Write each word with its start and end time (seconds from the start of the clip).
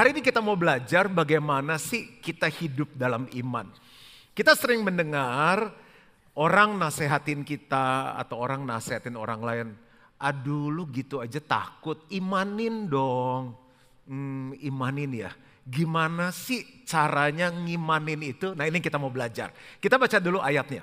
Hari 0.00 0.16
ini 0.16 0.24
kita 0.24 0.40
mau 0.40 0.56
belajar 0.56 1.12
bagaimana 1.12 1.76
sih 1.76 2.24
kita 2.24 2.48
hidup 2.48 2.88
dalam 2.96 3.28
iman. 3.36 3.68
Kita 4.32 4.56
sering 4.56 4.80
mendengar 4.80 5.76
orang 6.40 6.72
nasehatin 6.80 7.44
kita 7.44 8.16
atau 8.16 8.40
orang 8.40 8.64
nasehatin 8.64 9.12
orang 9.12 9.44
lain. 9.44 9.68
Aduh 10.16 10.72
lu 10.72 10.88
gitu 10.88 11.20
aja 11.20 11.36
takut, 11.36 12.00
imanin 12.08 12.88
dong. 12.88 13.52
Hmm, 14.08 14.56
imanin 14.64 15.28
ya. 15.28 15.36
Gimana 15.68 16.32
sih 16.32 16.64
caranya 16.88 17.52
ngimanin 17.52 18.24
itu? 18.24 18.56
Nah 18.56 18.64
ini 18.64 18.80
kita 18.80 18.96
mau 18.96 19.12
belajar. 19.12 19.52
Kita 19.84 20.00
baca 20.00 20.16
dulu 20.16 20.40
ayatnya. 20.40 20.80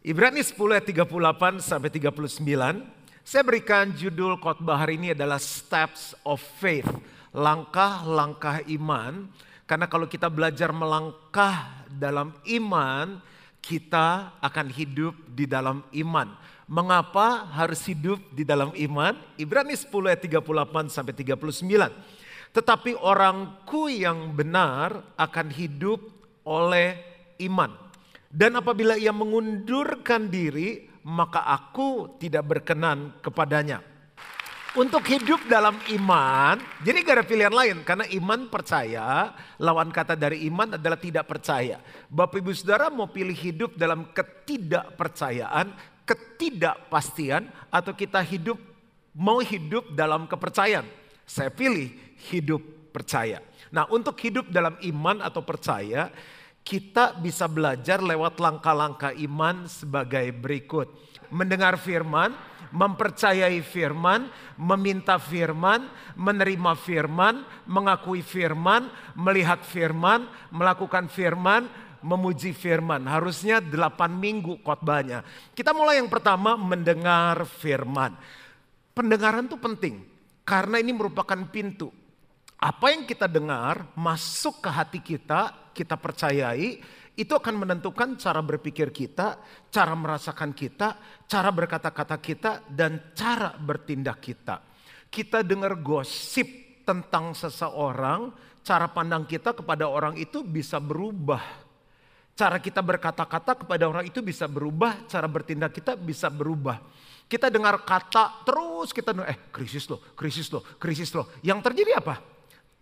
Ibrani 0.00 0.40
10 0.40 0.56
ayat 0.72 0.88
38 0.88 1.60
sampai 1.60 1.92
39. 1.92 3.01
Saya 3.22 3.46
berikan 3.46 3.94
judul 3.94 4.34
khotbah 4.34 4.82
hari 4.82 4.98
ini 4.98 5.14
adalah 5.14 5.38
Steps 5.38 6.10
of 6.26 6.42
Faith, 6.58 6.90
langkah-langkah 7.30 8.66
iman. 8.66 9.30
Karena 9.62 9.86
kalau 9.86 10.10
kita 10.10 10.26
belajar 10.26 10.74
melangkah 10.74 11.86
dalam 11.86 12.34
iman, 12.50 13.22
kita 13.62 14.34
akan 14.42 14.66
hidup 14.74 15.14
di 15.30 15.46
dalam 15.46 15.86
iman. 16.02 16.34
Mengapa 16.66 17.46
harus 17.54 17.86
hidup 17.86 18.18
di 18.34 18.42
dalam 18.42 18.74
iman? 18.74 19.14
Ibrani 19.38 19.78
10 19.78 19.86
ayat 20.10 20.22
38 20.26 20.90
sampai 20.90 21.14
39. 21.14 22.50
Tetapi 22.50 22.98
orangku 23.06 23.86
yang 23.86 24.34
benar 24.34 25.14
akan 25.14 25.46
hidup 25.54 26.02
oleh 26.42 26.98
iman. 27.38 27.70
Dan 28.26 28.58
apabila 28.58 28.98
ia 28.98 29.14
mengundurkan 29.14 30.26
diri, 30.26 30.90
maka 31.06 31.46
aku 31.46 32.18
tidak 32.18 32.46
berkenan 32.46 33.14
kepadanya. 33.22 33.82
Untuk 34.72 35.04
hidup 35.04 35.44
dalam 35.52 35.76
iman, 36.00 36.56
jadi 36.80 37.04
gak 37.04 37.16
ada 37.20 37.26
pilihan 37.28 37.52
lain. 37.52 37.84
Karena 37.84 38.08
iman 38.08 38.48
percaya, 38.48 39.36
lawan 39.60 39.92
kata 39.92 40.16
dari 40.16 40.48
iman 40.48 40.80
adalah 40.80 40.96
tidak 40.96 41.28
percaya. 41.28 41.76
Bapak 42.08 42.40
ibu 42.40 42.56
saudara 42.56 42.88
mau 42.88 43.04
pilih 43.04 43.36
hidup 43.36 43.76
dalam 43.76 44.08
ketidakpercayaan, 44.16 45.76
ketidakpastian, 46.08 47.52
atau 47.68 47.92
kita 47.92 48.24
hidup 48.24 48.56
mau 49.12 49.44
hidup 49.44 49.92
dalam 49.92 50.24
kepercayaan. 50.24 50.88
Saya 51.28 51.52
pilih 51.52 51.92
hidup 52.32 52.64
percaya. 52.96 53.44
Nah 53.68 53.84
untuk 53.92 54.16
hidup 54.24 54.48
dalam 54.48 54.80
iman 54.80 55.20
atau 55.20 55.44
percaya, 55.44 56.08
kita 56.62 57.18
bisa 57.18 57.50
belajar 57.50 57.98
lewat 57.98 58.38
langkah-langkah 58.38 59.12
iman 59.18 59.66
sebagai 59.66 60.30
berikut. 60.30 60.88
Mendengar 61.32 61.80
firman, 61.80 62.34
mempercayai 62.70 63.60
firman, 63.60 64.30
meminta 64.56 65.18
firman, 65.18 65.88
menerima 66.14 66.72
firman, 66.78 67.44
mengakui 67.66 68.22
firman, 68.22 68.88
melihat 69.18 69.60
firman, 69.64 70.28
melakukan 70.52 71.08
firman, 71.10 71.66
memuji 72.04 72.52
firman. 72.52 73.06
Harusnya 73.08 73.58
delapan 73.58 74.12
minggu 74.12 74.60
khotbahnya. 74.60 75.24
Kita 75.56 75.72
mulai 75.72 75.98
yang 75.98 76.10
pertama 76.10 76.54
mendengar 76.54 77.42
firman. 77.48 78.14
Pendengaran 78.92 79.48
itu 79.48 79.56
penting 79.56 80.04
karena 80.44 80.76
ini 80.76 80.92
merupakan 80.92 81.38
pintu 81.48 81.88
apa 82.62 82.94
yang 82.94 83.02
kita 83.02 83.26
dengar 83.26 83.90
masuk 83.98 84.62
ke 84.62 84.70
hati 84.70 85.02
kita, 85.02 85.74
kita 85.74 85.98
percayai, 85.98 86.78
itu 87.18 87.34
akan 87.34 87.66
menentukan 87.66 88.14
cara 88.14 88.38
berpikir 88.38 88.94
kita, 88.94 89.34
cara 89.66 89.98
merasakan 89.98 90.54
kita, 90.54 90.94
cara 91.26 91.50
berkata-kata 91.50 92.22
kita, 92.22 92.62
dan 92.70 93.10
cara 93.18 93.58
bertindak 93.58 94.22
kita. 94.22 94.62
Kita 95.10 95.42
dengar 95.42 95.74
gosip 95.82 96.46
tentang 96.86 97.34
seseorang, 97.34 98.30
cara 98.62 98.86
pandang 98.94 99.26
kita 99.26 99.58
kepada 99.58 99.90
orang 99.90 100.14
itu 100.14 100.46
bisa 100.46 100.78
berubah. 100.78 101.42
Cara 102.32 102.62
kita 102.62 102.80
berkata-kata 102.80 103.66
kepada 103.66 103.90
orang 103.90 104.06
itu 104.06 104.22
bisa 104.22 104.46
berubah, 104.46 105.04
cara 105.10 105.26
bertindak 105.26 105.74
kita 105.74 105.98
bisa 105.98 106.30
berubah. 106.30 106.78
Kita 107.26 107.50
dengar 107.50 107.82
kata 107.82 108.46
terus 108.46 108.94
kita 108.94 109.12
eh 109.26 109.50
krisis 109.50 109.84
loh, 109.90 110.00
krisis 110.14 110.48
loh, 110.48 110.62
krisis 110.78 111.10
loh. 111.12 111.28
Yang 111.44 111.60
terjadi 111.68 112.00
apa? 112.00 112.31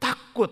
Takut. 0.01 0.51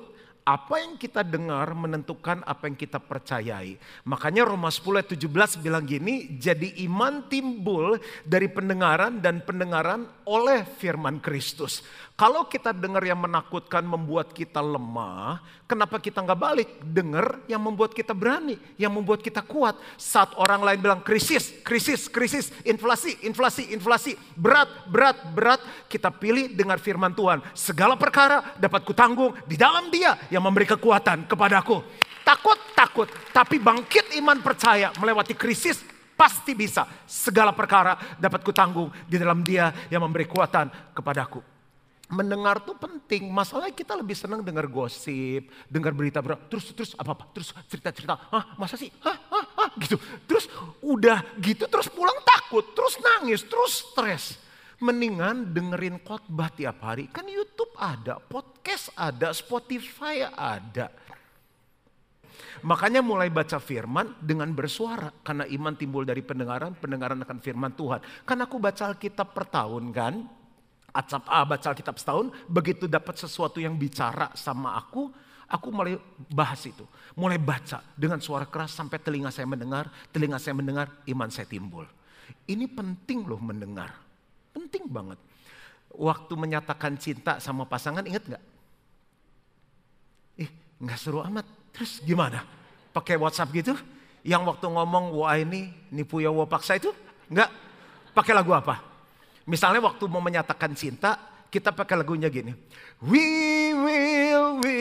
Apa 0.48 0.80
yang 0.80 0.96
kita 0.96 1.20
dengar 1.20 1.76
menentukan 1.76 2.40
apa 2.40 2.72
yang 2.72 2.76
kita 2.76 2.96
percayai. 2.96 3.76
Makanya 4.08 4.48
Roma 4.48 4.72
10 4.72 4.96
ayat 4.96 5.12
17 5.12 5.60
bilang 5.60 5.84
gini, 5.84 6.40
jadi 6.40 6.72
iman 6.88 7.28
timbul 7.28 8.00
dari 8.24 8.48
pendengaran 8.48 9.20
dan 9.20 9.44
pendengaran 9.44 10.08
oleh 10.24 10.64
firman 10.64 11.20
Kristus. 11.20 11.84
Kalau 12.18 12.50
kita 12.50 12.74
dengar 12.74 12.98
yang 13.06 13.22
menakutkan 13.22 13.86
membuat 13.86 14.34
kita 14.34 14.58
lemah, 14.58 15.38
kenapa 15.70 16.02
kita 16.02 16.18
nggak 16.18 16.40
balik? 16.42 16.66
Dengar 16.82 17.46
yang 17.46 17.62
membuat 17.62 17.94
kita 17.94 18.10
berani, 18.10 18.58
yang 18.74 18.90
membuat 18.90 19.22
kita 19.22 19.38
kuat. 19.38 19.78
Saat 19.94 20.34
orang 20.34 20.66
lain 20.66 20.82
bilang 20.82 20.98
krisis, 20.98 21.54
krisis, 21.62 22.10
krisis, 22.10 22.50
inflasi, 22.66 23.22
inflasi, 23.22 23.70
inflasi, 23.70 24.18
berat, 24.34 24.66
berat, 24.90 25.14
berat. 25.30 25.62
Kita 25.86 26.10
pilih 26.10 26.50
dengar 26.58 26.82
firman 26.82 27.14
Tuhan. 27.14 27.38
Segala 27.54 27.94
perkara 27.94 28.58
dapat 28.58 28.82
kutanggung 28.82 29.38
di 29.46 29.54
dalam 29.54 29.86
dia 29.86 30.18
yang 30.26 30.42
memberi 30.42 30.66
kekuatan 30.66 31.30
kepadaku. 31.30 31.86
Takut, 32.26 32.58
takut, 32.74 33.06
tapi 33.30 33.62
bangkit 33.62 34.18
iman 34.18 34.42
percaya 34.42 34.90
melewati 34.98 35.38
krisis, 35.38 35.86
pasti 36.18 36.50
bisa. 36.58 36.82
Segala 37.06 37.54
perkara 37.54 37.94
dapat 38.18 38.42
kutanggung 38.42 38.90
di 39.06 39.22
dalam 39.22 39.46
dia 39.46 39.70
yang 39.86 40.02
memberi 40.02 40.26
kekuatan 40.26 40.98
kepadaku 40.98 41.57
mendengar 42.08 42.64
tuh 42.64 42.74
penting. 42.74 43.28
Masalahnya 43.28 43.76
kita 43.76 43.92
lebih 43.92 44.16
senang 44.16 44.40
dengar 44.40 44.64
gosip, 44.66 45.52
dengar 45.68 45.92
berita 45.92 46.24
berita, 46.24 46.40
terus 46.48 46.72
terus 46.72 46.90
apa 46.96 47.12
apa, 47.12 47.24
terus 47.36 47.52
cerita 47.68 47.92
cerita. 47.92 48.16
Ah 48.32 48.56
masa 48.56 48.80
sih? 48.80 48.88
Ah, 49.04 49.16
ah, 49.28 49.46
ah, 49.68 49.70
gitu. 49.76 50.00
Terus 50.24 50.48
udah 50.80 51.20
gitu 51.38 51.68
terus 51.68 51.92
pulang 51.92 52.16
takut, 52.24 52.64
terus 52.72 52.96
nangis, 52.98 53.44
terus 53.44 53.92
stres. 53.92 54.24
Mendingan 54.78 55.50
dengerin 55.50 55.98
khotbah 56.06 56.54
tiap 56.54 56.80
hari. 56.86 57.10
Kan 57.10 57.26
YouTube 57.26 57.74
ada, 57.74 58.22
podcast 58.22 58.94
ada, 58.94 59.34
Spotify 59.34 60.22
ada. 60.30 60.94
Makanya 62.62 63.02
mulai 63.02 63.26
baca 63.26 63.58
firman 63.58 64.14
dengan 64.22 64.54
bersuara. 64.54 65.10
Karena 65.26 65.50
iman 65.50 65.74
timbul 65.74 66.06
dari 66.06 66.22
pendengaran, 66.22 66.78
pendengaran 66.78 67.18
akan 67.26 67.38
firman 67.42 67.74
Tuhan. 67.74 68.00
Kan 68.22 68.38
aku 68.38 68.62
baca 68.62 68.94
Alkitab 68.94 69.34
per 69.34 69.50
tahun 69.50 69.90
kan 69.90 70.37
baca 70.92 71.66
Alkitab 71.70 71.96
setahun, 72.00 72.32
begitu 72.48 72.88
dapat 72.88 73.14
sesuatu 73.20 73.60
yang 73.60 73.76
bicara 73.76 74.32
sama 74.34 74.74
aku, 74.74 75.12
aku 75.48 75.68
mulai 75.72 75.96
bahas 76.32 76.64
itu. 76.64 76.84
Mulai 77.16 77.40
baca 77.40 77.84
dengan 77.96 78.20
suara 78.20 78.48
keras 78.48 78.72
sampai 78.72 79.00
telinga 79.00 79.32
saya 79.32 79.48
mendengar, 79.48 79.88
telinga 80.12 80.40
saya 80.40 80.56
mendengar, 80.56 80.88
iman 81.08 81.28
saya 81.28 81.46
timbul. 81.48 81.84
Ini 82.48 82.68
penting 82.72 83.28
loh 83.28 83.40
mendengar. 83.40 83.92
Penting 84.52 84.88
banget. 84.88 85.20
Waktu 85.92 86.32
menyatakan 86.36 86.96
cinta 87.00 87.40
sama 87.40 87.64
pasangan 87.64 88.04
ingat 88.04 88.24
nggak? 88.28 88.44
Eh 90.40 90.50
nggak 90.80 90.98
seru 91.00 91.20
amat. 91.24 91.44
Terus 91.72 92.00
gimana? 92.04 92.44
Pakai 92.92 93.16
WhatsApp 93.16 93.52
gitu? 93.52 93.76
Yang 94.24 94.56
waktu 94.56 94.66
ngomong 94.68 95.14
wah 95.16 95.36
ini 95.36 95.72
nipu 95.92 96.20
ya 96.20 96.28
wah 96.32 96.48
paksa 96.48 96.76
itu? 96.76 96.92
Nggak. 97.28 97.50
Pakai 98.12 98.32
lagu 98.36 98.52
apa? 98.52 98.87
Misalnya 99.48 99.80
waktu 99.80 100.04
mau 100.12 100.20
menyatakan 100.20 100.76
cinta, 100.76 101.16
kita 101.48 101.72
pakai 101.72 101.96
lagunya 101.96 102.28
gini. 102.28 102.52
We 103.00 103.72
will, 103.72 104.60
we 104.60 104.76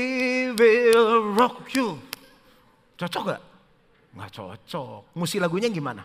will 0.51 1.31
rock 1.39 1.71
you. 1.71 1.95
Cocok 2.99 3.23
gak? 3.31 3.41
Gak 4.19 4.31
cocok. 4.35 5.15
Musi 5.15 5.39
lagunya 5.39 5.71
gimana? 5.71 6.03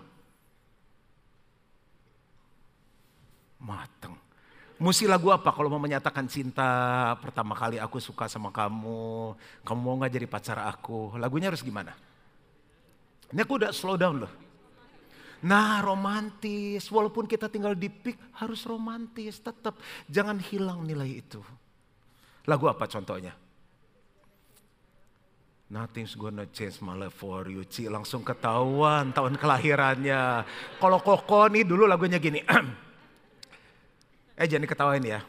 Mateng. 3.58 4.14
Musi 4.78 5.10
lagu 5.10 5.34
apa 5.34 5.50
kalau 5.50 5.66
mau 5.66 5.82
menyatakan 5.82 6.30
cinta 6.30 7.14
pertama 7.18 7.58
kali 7.58 7.82
aku 7.82 7.98
suka 7.98 8.30
sama 8.30 8.54
kamu. 8.54 9.34
Kamu 9.66 9.80
mau 9.82 9.98
gak 9.98 10.14
jadi 10.14 10.30
pacar 10.30 10.62
aku. 10.70 11.18
Lagunya 11.18 11.50
harus 11.50 11.66
gimana? 11.66 11.98
Ini 13.34 13.42
aku 13.42 13.58
udah 13.58 13.74
slow 13.74 13.98
down 13.98 14.22
loh. 14.22 14.32
Nah 15.42 15.82
romantis, 15.82 16.86
walaupun 16.86 17.26
kita 17.26 17.50
tinggal 17.50 17.74
di 17.74 17.90
pik 17.90 18.38
harus 18.38 18.62
romantis 18.62 19.42
tetap. 19.42 19.74
Jangan 20.06 20.38
hilang 20.38 20.86
nilai 20.86 21.18
itu. 21.18 21.42
Lagu 22.46 22.70
apa 22.70 22.86
contohnya? 22.86 23.34
Nothing's 25.72 26.14
gonna 26.14 26.46
change 26.52 26.84
my 26.84 26.94
life 26.94 27.16
for 27.16 27.48
you. 27.48 27.64
Ci 27.64 27.88
langsung 27.88 28.20
ketahuan 28.22 29.10
tahun 29.10 29.40
kelahirannya. 29.40 30.44
Kalau 30.76 31.00
Koko 31.00 31.48
nih 31.48 31.64
dulu 31.64 31.88
lagunya 31.88 32.20
gini. 32.20 32.44
eh 34.38 34.46
jangan 34.46 34.68
ketawain 34.68 35.02
ya. 35.02 35.24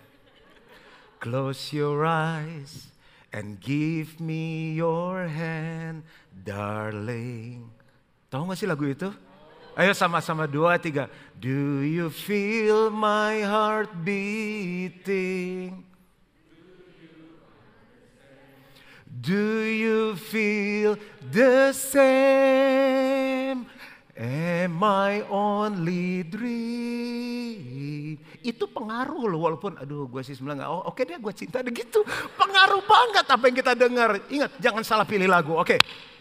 Close 1.23 1.71
your 1.71 2.03
eyes 2.03 2.91
and 3.31 3.57
give 3.63 4.19
me 4.19 4.75
your 4.75 5.31
hand, 5.31 6.03
darling. 6.29 7.71
Tahu 8.27 8.51
gak 8.51 8.59
sih 8.59 8.67
lagu 8.67 8.83
itu? 8.83 9.09
Ayo 9.73 9.97
sama-sama 9.97 10.45
dua 10.45 10.77
tiga. 10.77 11.09
Do 11.33 11.81
you 11.81 12.13
feel 12.13 12.93
my 12.93 13.41
heart 13.41 13.89
beating? 14.05 15.81
Do 19.09 19.65
you 19.65 20.13
feel 20.13 20.93
the 21.25 21.73
same? 21.73 23.65
Am 24.13 24.77
I 24.77 25.25
only 25.25 26.21
dream? 26.29 28.21
Itu 28.45 28.69
pengaruh 28.69 29.25
loh 29.25 29.49
walaupun 29.49 29.81
aduh 29.81 30.05
gue 30.05 30.21
sih 30.21 30.37
sebenarnya 30.37 30.69
gak, 30.69 30.69
oh, 30.69 30.85
oke 30.85 31.01
okay 31.01 31.09
deh 31.09 31.17
gue 31.17 31.33
cinta 31.33 31.65
begitu 31.65 32.05
gitu. 32.05 32.05
Pengaruh 32.37 32.85
banget 32.85 33.25
apa 33.25 33.43
yang 33.49 33.57
kita 33.57 33.73
dengar. 33.73 34.21
Ingat 34.29 34.51
jangan 34.61 34.85
salah 34.85 35.09
pilih 35.09 35.25
lagu. 35.25 35.57
Oke. 35.57 35.81
Okay. 35.81 36.12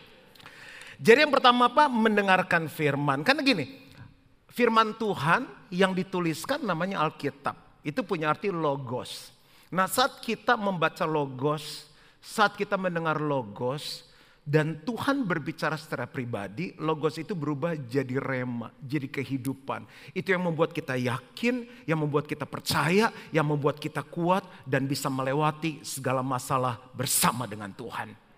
Jadi 1.02 1.26
yang 1.26 1.34
pertama 1.34 1.66
apa? 1.66 1.90
Mendengarkan 1.90 2.70
firman. 2.70 3.26
Karena 3.26 3.42
gini, 3.42 3.66
firman 4.46 4.94
Tuhan 4.94 5.50
yang 5.74 5.90
dituliskan 5.98 6.62
namanya 6.62 7.02
Alkitab. 7.02 7.82
Itu 7.82 8.06
punya 8.06 8.30
arti 8.30 8.54
logos. 8.54 9.34
Nah 9.74 9.90
saat 9.90 10.22
kita 10.22 10.54
membaca 10.54 11.02
logos, 11.02 11.90
saat 12.22 12.54
kita 12.54 12.78
mendengar 12.78 13.18
logos, 13.18 14.06
dan 14.42 14.82
Tuhan 14.82 15.22
berbicara 15.26 15.74
secara 15.74 16.06
pribadi, 16.06 16.74
logos 16.78 17.18
itu 17.18 17.34
berubah 17.34 17.78
jadi 17.78 18.22
rema, 18.22 18.70
jadi 18.78 19.10
kehidupan. 19.10 19.86
Itu 20.14 20.34
yang 20.34 20.46
membuat 20.46 20.70
kita 20.70 20.94
yakin, 20.98 21.86
yang 21.86 21.98
membuat 21.98 22.30
kita 22.30 22.46
percaya, 22.46 23.10
yang 23.34 23.46
membuat 23.46 23.82
kita 23.82 24.06
kuat 24.06 24.46
dan 24.66 24.86
bisa 24.86 25.06
melewati 25.10 25.82
segala 25.82 26.22
masalah 26.26 26.78
bersama 26.94 27.46
dengan 27.46 27.74
Tuhan. 27.74 28.31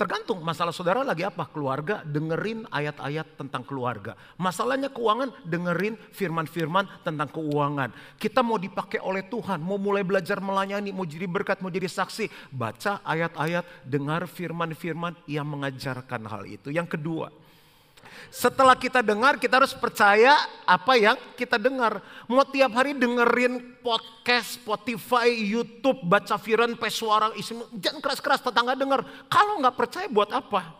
Tergantung 0.00 0.40
masalah 0.40 0.72
saudara 0.72 1.04
lagi 1.04 1.28
apa? 1.28 1.44
Keluarga, 1.52 2.00
dengerin 2.00 2.64
ayat-ayat 2.72 3.36
tentang 3.36 3.60
keluarga. 3.60 4.16
Masalahnya 4.40 4.88
keuangan, 4.88 5.28
dengerin 5.44 6.00
firman-firman 6.16 6.88
tentang 7.04 7.28
keuangan. 7.28 7.92
Kita 8.16 8.40
mau 8.40 8.56
dipakai 8.56 8.96
oleh 9.04 9.28
Tuhan, 9.28 9.60
mau 9.60 9.76
mulai 9.76 10.00
belajar 10.00 10.40
melayani, 10.40 10.88
mau 10.88 11.04
jadi 11.04 11.28
berkat, 11.28 11.60
mau 11.60 11.68
jadi 11.68 11.84
saksi. 11.84 12.32
Baca 12.48 13.04
ayat-ayat, 13.04 13.84
dengar 13.84 14.24
firman-firman 14.24 15.20
yang 15.28 15.44
mengajarkan 15.44 16.24
hal 16.32 16.48
itu. 16.48 16.72
Yang 16.72 16.96
kedua, 16.96 17.28
setelah 18.30 18.78
kita 18.78 19.02
dengar, 19.02 19.42
kita 19.42 19.58
harus 19.58 19.74
percaya 19.74 20.38
apa 20.62 20.94
yang 20.94 21.18
kita 21.34 21.58
dengar. 21.58 21.98
Mau 22.30 22.46
tiap 22.46 22.70
hari 22.78 22.94
dengerin 22.94 23.82
podcast, 23.82 24.54
Spotify, 24.62 25.34
YouTube, 25.34 25.98
baca 26.06 26.38
firman, 26.38 26.78
pesuara, 26.78 27.34
isi, 27.34 27.58
jangan 27.82 27.98
keras-keras 27.98 28.38
tetangga 28.38 28.78
dengar. 28.78 29.02
Kalau 29.26 29.58
nggak 29.58 29.74
percaya 29.74 30.06
buat 30.06 30.30
apa? 30.30 30.78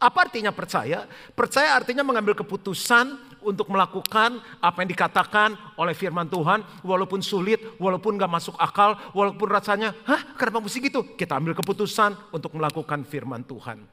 Apa 0.00 0.28
artinya 0.28 0.52
percaya? 0.52 1.08
Percaya 1.32 1.76
artinya 1.76 2.00
mengambil 2.00 2.32
keputusan 2.36 3.16
untuk 3.44 3.68
melakukan 3.68 4.40
apa 4.60 4.84
yang 4.84 4.88
dikatakan 4.92 5.56
oleh 5.80 5.96
firman 5.96 6.28
Tuhan. 6.28 6.64
Walaupun 6.84 7.24
sulit, 7.24 7.80
walaupun 7.80 8.16
gak 8.16 8.32
masuk 8.32 8.56
akal, 8.56 8.96
walaupun 9.12 9.48
rasanya, 9.48 9.92
hah 10.08 10.36
kenapa 10.36 10.64
mesti 10.64 10.84
gitu? 10.84 11.04
Kita 11.16 11.36
ambil 11.36 11.52
keputusan 11.52 12.32
untuk 12.32 12.56
melakukan 12.56 13.04
firman 13.04 13.44
Tuhan. 13.44 13.84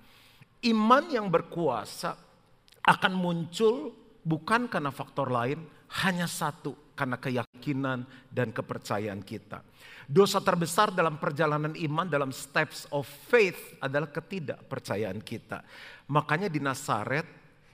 Iman 0.63 1.03
yang 1.11 1.27
berkuasa 1.27 2.26
akan 2.87 3.13
muncul 3.13 3.91
bukan 4.23 4.71
karena 4.71 4.95
faktor 4.95 5.27
lain, 5.27 5.59
hanya 6.03 6.27
satu, 6.27 6.95
karena 6.95 7.19
keyakinan 7.19 8.07
dan 8.31 8.55
kepercayaan 8.55 9.23
kita. 9.23 9.63
Dosa 10.07 10.39
terbesar 10.39 10.95
dalam 10.95 11.19
perjalanan 11.19 11.75
iman, 11.75 12.07
dalam 12.07 12.31
steps 12.31 12.87
of 12.95 13.03
faith 13.27 13.59
adalah 13.83 14.07
ketidakpercayaan 14.07 15.19
kita. 15.19 15.67
Makanya 16.07 16.47
di 16.47 16.63
Nazaret, 16.63 17.27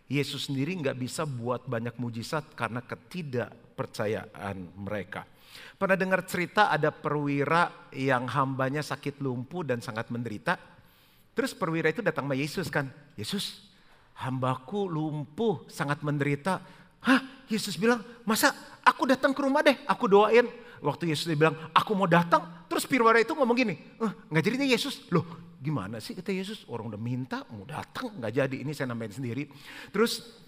Yesus 0.09 0.49
sendiri 0.49 0.73
nggak 0.77 0.97
bisa 0.97 1.29
buat 1.29 1.69
banyak 1.69 1.97
mujizat 2.01 2.57
karena 2.57 2.81
ketidakpercayaan 2.81 4.57
mereka. 4.81 5.29
Pernah 5.77 5.97
dengar 5.97 6.25
cerita 6.25 6.73
ada 6.73 6.89
perwira 6.89 7.89
yang 7.93 8.25
hambanya 8.25 8.81
sakit 8.81 9.21
lumpuh 9.21 9.61
dan 9.61 9.81
sangat 9.81 10.09
menderita. 10.09 10.57
Terus 11.33 11.53
perwira 11.53 11.89
itu 11.89 12.01
datang 12.01 12.29
sama 12.29 12.37
Yesus 12.37 12.69
kan. 12.69 12.89
Yesus, 13.17 13.72
hambaku 14.17 14.85
lumpuh, 14.85 15.65
sangat 15.69 16.01
menderita. 16.05 16.61
Hah, 17.03 17.45
Yesus 17.49 17.75
bilang, 17.75 18.01
masa 18.23 18.53
aku 18.85 19.09
datang 19.09 19.35
ke 19.35 19.41
rumah 19.43 19.65
deh, 19.65 19.75
aku 19.89 20.07
doain. 20.07 20.47
Waktu 20.83 21.15
Yesus 21.15 21.31
bilang, 21.35 21.55
aku 21.71 21.95
mau 21.95 22.07
datang. 22.07 22.67
Terus 22.67 22.83
Pirwara 22.83 23.19
itu 23.23 23.31
ngomong 23.31 23.55
gini, 23.55 23.75
eh, 23.79 24.11
nggak 24.27 24.43
jadi 24.43 24.55
nih 24.59 24.69
Yesus. 24.75 25.07
Loh 25.11 25.23
gimana 25.63 26.03
sih 26.03 26.11
kata 26.11 26.35
Yesus, 26.35 26.67
orang 26.67 26.91
udah 26.91 26.99
minta, 26.99 27.47
mau 27.47 27.63
datang, 27.63 28.11
nggak 28.19 28.33
jadi. 28.35 28.55
Ini 28.67 28.71
saya 28.75 28.91
nambahin 28.91 29.15
sendiri. 29.15 29.47
Terus 29.95 30.43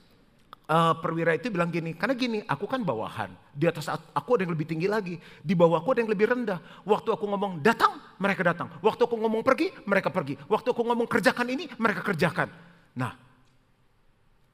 uh, 0.67 0.91
perwira 0.99 1.31
itu 1.39 1.47
bilang 1.47 1.71
gini, 1.71 1.95
karena 1.95 2.11
gini, 2.19 2.43
aku 2.43 2.67
kan 2.67 2.83
bawahan. 2.83 3.31
Di 3.55 3.63
atas 3.71 3.87
aku 3.87 4.35
ada 4.35 4.43
yang 4.43 4.51
lebih 4.51 4.67
tinggi 4.67 4.91
lagi. 4.91 5.15
Di 5.39 5.55
bawah 5.55 5.79
aku 5.79 5.95
ada 5.95 6.03
yang 6.03 6.11
lebih 6.11 6.27
rendah. 6.27 6.59
Waktu 6.83 7.15
aku 7.15 7.25
ngomong 7.31 7.63
datang, 7.63 7.95
mereka 8.19 8.43
datang. 8.43 8.67
Waktu 8.83 9.07
aku 9.07 9.15
ngomong 9.15 9.39
pergi, 9.39 9.71
mereka 9.87 10.11
pergi. 10.11 10.35
Waktu 10.51 10.67
aku 10.75 10.83
ngomong 10.83 11.07
kerjakan 11.07 11.47
ini, 11.47 11.71
mereka 11.79 12.03
kerjakan. 12.03 12.51
Nah, 12.99 13.15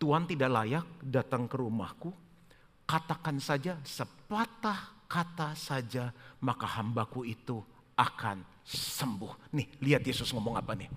Tuhan 0.02 0.26
tidak 0.26 0.50
layak 0.50 0.86
datang 1.06 1.46
ke 1.46 1.62
rumahku, 1.62 2.10
katakan 2.90 3.38
saja 3.38 3.78
sepatah 3.86 5.06
kata 5.06 5.54
saja, 5.54 6.10
maka 6.42 6.66
hambaku 6.66 7.22
itu 7.22 7.62
akan 7.94 8.42
sembuh. 8.66 9.54
Nih, 9.54 9.70
lihat 9.78 10.02
Yesus 10.02 10.34
ngomong 10.34 10.58
apa 10.58 10.74
nih. 10.74 10.90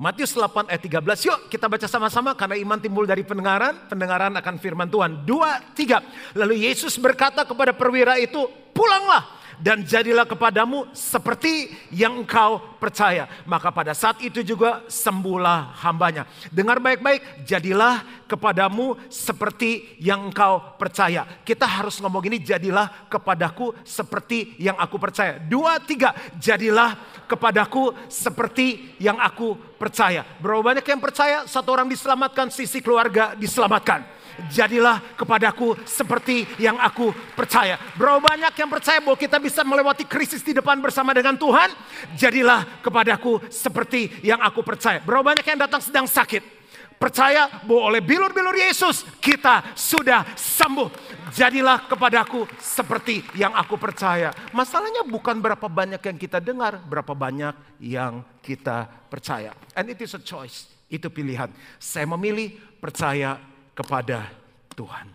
Matius 0.00 0.32
8 0.32 0.70
ayat 0.72 0.80
13, 0.80 1.28
yuk 1.28 1.38
kita 1.52 1.68
baca 1.68 1.84
sama-sama 1.84 2.32
karena 2.32 2.56
iman 2.56 2.80
timbul 2.80 3.04
dari 3.04 3.20
pendengaran, 3.20 3.90
pendengaran 3.90 4.32
akan 4.32 4.56
firman 4.56 4.88
Tuhan. 4.88 5.28
Dua, 5.28 5.60
tiga. 5.76 6.00
Lalu 6.32 6.70
Yesus 6.70 6.96
berkata 6.96 7.44
kepada 7.44 7.76
perwira 7.76 8.16
itu, 8.16 8.48
pulanglah 8.72 9.39
dan 9.60 9.84
jadilah 9.84 10.24
kepadamu 10.24 10.88
seperti 10.96 11.68
yang 11.92 12.24
engkau 12.24 12.58
percaya. 12.80 13.28
Maka 13.44 13.68
pada 13.68 13.92
saat 13.92 14.18
itu 14.24 14.40
juga 14.40 14.82
sembuhlah 14.88 15.84
hambanya. 15.84 16.24
Dengar 16.48 16.80
baik-baik, 16.80 17.44
jadilah 17.44 18.24
kepadamu 18.24 18.96
seperti 19.12 20.00
yang 20.00 20.32
engkau 20.32 20.80
percaya. 20.80 21.28
Kita 21.44 21.68
harus 21.68 22.00
ngomong 22.00 22.24
ini, 22.32 22.40
jadilah 22.40 23.06
kepadaku 23.12 23.76
seperti 23.84 24.56
yang 24.56 24.80
aku 24.80 24.96
percaya. 24.96 25.36
Dua, 25.36 25.76
tiga, 25.84 26.16
jadilah 26.40 26.96
kepadaku 27.28 27.92
seperti 28.08 28.96
yang 28.96 29.20
aku 29.20 29.54
percaya. 29.76 30.24
Berapa 30.40 30.72
banyak 30.72 30.86
yang 30.88 31.00
percaya 31.04 31.44
satu 31.44 31.76
orang 31.76 31.86
diselamatkan, 31.86 32.48
sisi 32.48 32.80
keluarga 32.80 33.36
diselamatkan 33.36 34.19
jadilah 34.50 35.02
kepadaku 35.16 35.76
seperti 35.84 36.46
yang 36.60 36.78
aku 36.78 37.12
percaya. 37.34 37.78
Berapa 37.98 38.20
banyak 38.20 38.54
yang 38.54 38.70
percaya 38.70 38.98
bahwa 39.00 39.18
kita 39.18 39.36
bisa 39.42 39.60
melewati 39.66 40.04
krisis 40.04 40.44
di 40.44 40.56
depan 40.56 40.78
bersama 40.78 41.10
dengan 41.16 41.36
Tuhan, 41.36 41.70
jadilah 42.14 42.82
kepadaku 42.84 43.42
seperti 43.50 44.22
yang 44.24 44.40
aku 44.40 44.60
percaya. 44.62 45.02
Berapa 45.02 45.34
banyak 45.34 45.46
yang 45.46 45.58
datang 45.60 45.82
sedang 45.82 46.06
sakit, 46.08 46.42
percaya 47.00 47.48
bahwa 47.64 47.88
oleh 47.88 48.04
bilur-bilur 48.04 48.52
Yesus 48.52 49.08
kita 49.24 49.72
sudah 49.72 50.36
sembuh. 50.36 51.08
Jadilah 51.32 51.88
kepadaku 51.88 52.44
seperti 52.60 53.24
yang 53.38 53.56
aku 53.56 53.80
percaya. 53.80 54.34
Masalahnya 54.52 55.06
bukan 55.06 55.40
berapa 55.40 55.64
banyak 55.64 56.02
yang 56.04 56.18
kita 56.20 56.42
dengar, 56.42 56.76
berapa 56.84 57.16
banyak 57.16 57.80
yang 57.80 58.20
kita 58.44 58.84
percaya. 59.08 59.56
And 59.72 59.88
it 59.88 60.02
is 60.04 60.12
a 60.12 60.20
choice. 60.20 60.68
Itu 60.90 61.06
pilihan. 61.08 61.54
Saya 61.78 62.04
memilih 62.04 62.50
percaya 62.82 63.38
kepada 63.74 64.28
Tuhan. 64.74 65.08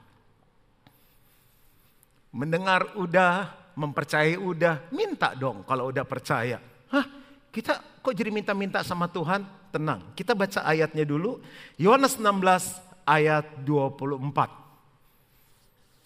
Mendengar 2.35 2.95
udah, 3.00 3.51
mempercayai 3.79 4.35
udah, 4.35 4.91
minta 4.91 5.31
dong 5.35 5.63
kalau 5.63 5.88
udah 5.91 6.03
percaya. 6.03 6.59
Hah, 6.91 7.05
kita 7.51 7.79
kok 8.03 8.12
jadi 8.12 8.27
minta-minta 8.31 8.83
sama 8.83 9.07
Tuhan? 9.07 9.47
Tenang, 9.71 10.03
kita 10.15 10.35
baca 10.35 10.63
ayatnya 10.63 11.03
dulu. 11.07 11.39
Yohanes 11.79 12.19
16 12.19 12.79
ayat 13.07 13.45
24. 13.63 14.51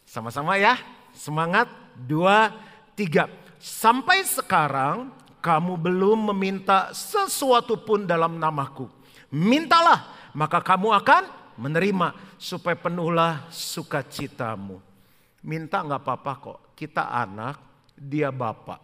Sama-sama 0.09 0.57
ya, 0.57 0.77
semangat. 1.13 1.69
Dua, 1.99 2.53
tiga. 2.95 3.27
Sampai 3.59 4.23
sekarang 4.23 5.11
kamu 5.39 5.75
belum 5.79 6.31
meminta 6.33 6.91
sesuatu 6.95 7.79
pun 7.79 8.07
dalam 8.07 8.39
namaku. 8.39 8.87
Mintalah, 9.29 10.31
maka 10.33 10.59
kamu 10.63 10.95
akan 10.99 11.38
menerima 11.59 12.39
supaya 12.39 12.79
penuhlah 12.79 13.51
sukacitamu. 13.51 14.79
Minta 15.43 15.83
nggak 15.83 16.01
apa-apa 16.03 16.33
kok, 16.39 16.59
kita 16.79 17.11
anak, 17.11 17.59
dia 17.99 18.31
bapak. 18.31 18.79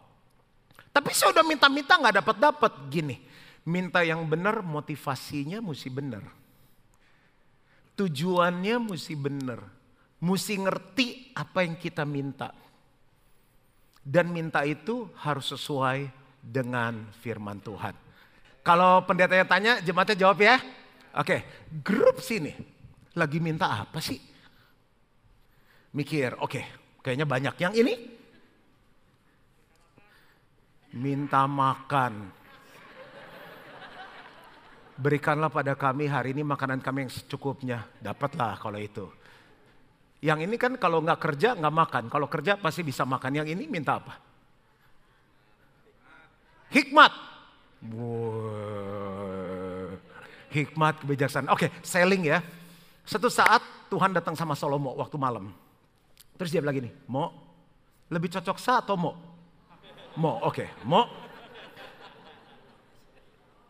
Tapi 0.91 1.11
saya 1.11 1.35
udah 1.35 1.45
minta-minta 1.47 1.95
nggak 1.99 2.23
dapat-dapat 2.23 2.71
gini. 2.91 3.19
Minta 3.65 4.03
yang 4.03 4.23
benar, 4.27 4.61
motivasinya 4.63 5.59
mesti 5.63 5.89
benar. 5.91 6.23
Tujuannya 7.95 8.75
mesti 8.79 9.15
benar. 9.15 9.59
Mesti 10.19 10.53
ngerti 10.59 11.07
apa 11.35 11.67
yang 11.67 11.75
kita 11.75 12.07
minta. 12.07 12.51
Dan 13.99 14.31
minta 14.31 14.63
itu 14.63 15.09
harus 15.19 15.51
sesuai 15.51 16.07
dengan 16.39 17.09
firman 17.19 17.57
Tuhan. 17.59 17.95
Kalau 18.61 19.01
pendetanya 19.03 19.45
tanya, 19.49 19.73
jemaatnya 19.81 20.15
jawab 20.15 20.39
ya. 20.39 20.61
Oke, 21.15 21.69
grup 21.79 22.19
sini 22.19 22.51
lagi 23.15 23.39
minta 23.39 23.71
apa 23.71 24.03
sih? 24.03 24.19
Mikir, 25.95 26.35
oke, 26.43 26.61
kayaknya 26.99 27.23
banyak. 27.23 27.55
Yang 27.55 27.73
ini 27.79 27.93
minta 30.99 31.47
makan. 31.47 32.43
Berikanlah 34.95 35.51
pada 35.51 35.75
kami 35.75 36.07
hari 36.07 36.35
ini 36.35 36.43
makanan 36.43 36.83
kami 36.83 37.07
yang 37.07 37.11
secukupnya. 37.11 37.87
Dapatlah 38.03 38.59
kalau 38.59 38.79
itu. 38.79 39.07
Yang 40.19 40.47
ini 40.51 40.55
kan 40.55 40.75
kalau 40.79 40.99
nggak 41.03 41.19
kerja 41.19 41.55
nggak 41.55 41.75
makan. 41.75 42.03
Kalau 42.11 42.27
kerja 42.27 42.59
pasti 42.59 42.83
bisa 42.83 43.03
makan. 43.07 43.43
Yang 43.43 43.47
ini 43.55 43.63
minta 43.67 43.99
apa? 43.99 44.19
Hikmat. 46.71 47.11
Wow. 47.91 48.94
Hikmat 50.55 51.03
kebijaksanaan. 51.03 51.51
Oke, 51.51 51.67
selling 51.83 52.31
ya. 52.31 52.39
Satu 53.03 53.27
saat 53.27 53.59
Tuhan 53.91 54.15
datang 54.15 54.39
sama 54.39 54.55
Salomo 54.55 54.95
waktu 54.95 55.19
malam. 55.19 55.51
Terus 56.39 56.49
dia 56.51 56.63
bilang 56.63 56.79
gini, 56.79 56.91
Mo, 57.11 57.31
lebih 58.07 58.31
cocok 58.31 58.57
sa 58.57 58.79
atau 58.79 58.95
Mo? 58.95 59.11
Mo, 60.15 60.39
oke. 60.47 60.63
Okay. 60.63 60.67
Mo, 60.87 61.05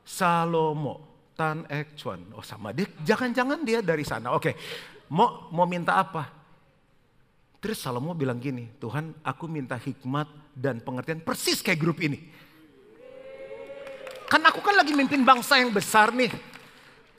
Salomo. 0.06 1.16
Tan 1.36 1.68
Ek 1.68 2.00
Chuan. 2.00 2.24
Oh 2.32 2.40
sama 2.40 2.72
dia, 2.72 2.88
jangan-jangan 3.04 3.60
dia 3.68 3.84
dari 3.84 4.08
sana. 4.08 4.32
Oke, 4.32 4.56
mau 5.12 5.52
mau 5.52 5.68
minta 5.68 6.00
apa? 6.00 6.32
Terus 7.60 7.84
Salomo 7.84 8.16
bilang 8.16 8.40
gini, 8.40 8.72
Tuhan 8.80 9.12
aku 9.20 9.52
minta 9.52 9.76
hikmat 9.76 10.32
dan 10.56 10.80
pengertian 10.80 11.20
persis 11.20 11.60
kayak 11.60 11.82
grup 11.84 12.00
ini. 12.00 12.24
Kan 14.32 14.42
aku 14.48 14.64
kan 14.64 14.80
lagi 14.80 14.96
mimpin 14.96 15.28
bangsa 15.28 15.60
yang 15.60 15.76
besar 15.76 16.16
nih. 16.16 16.32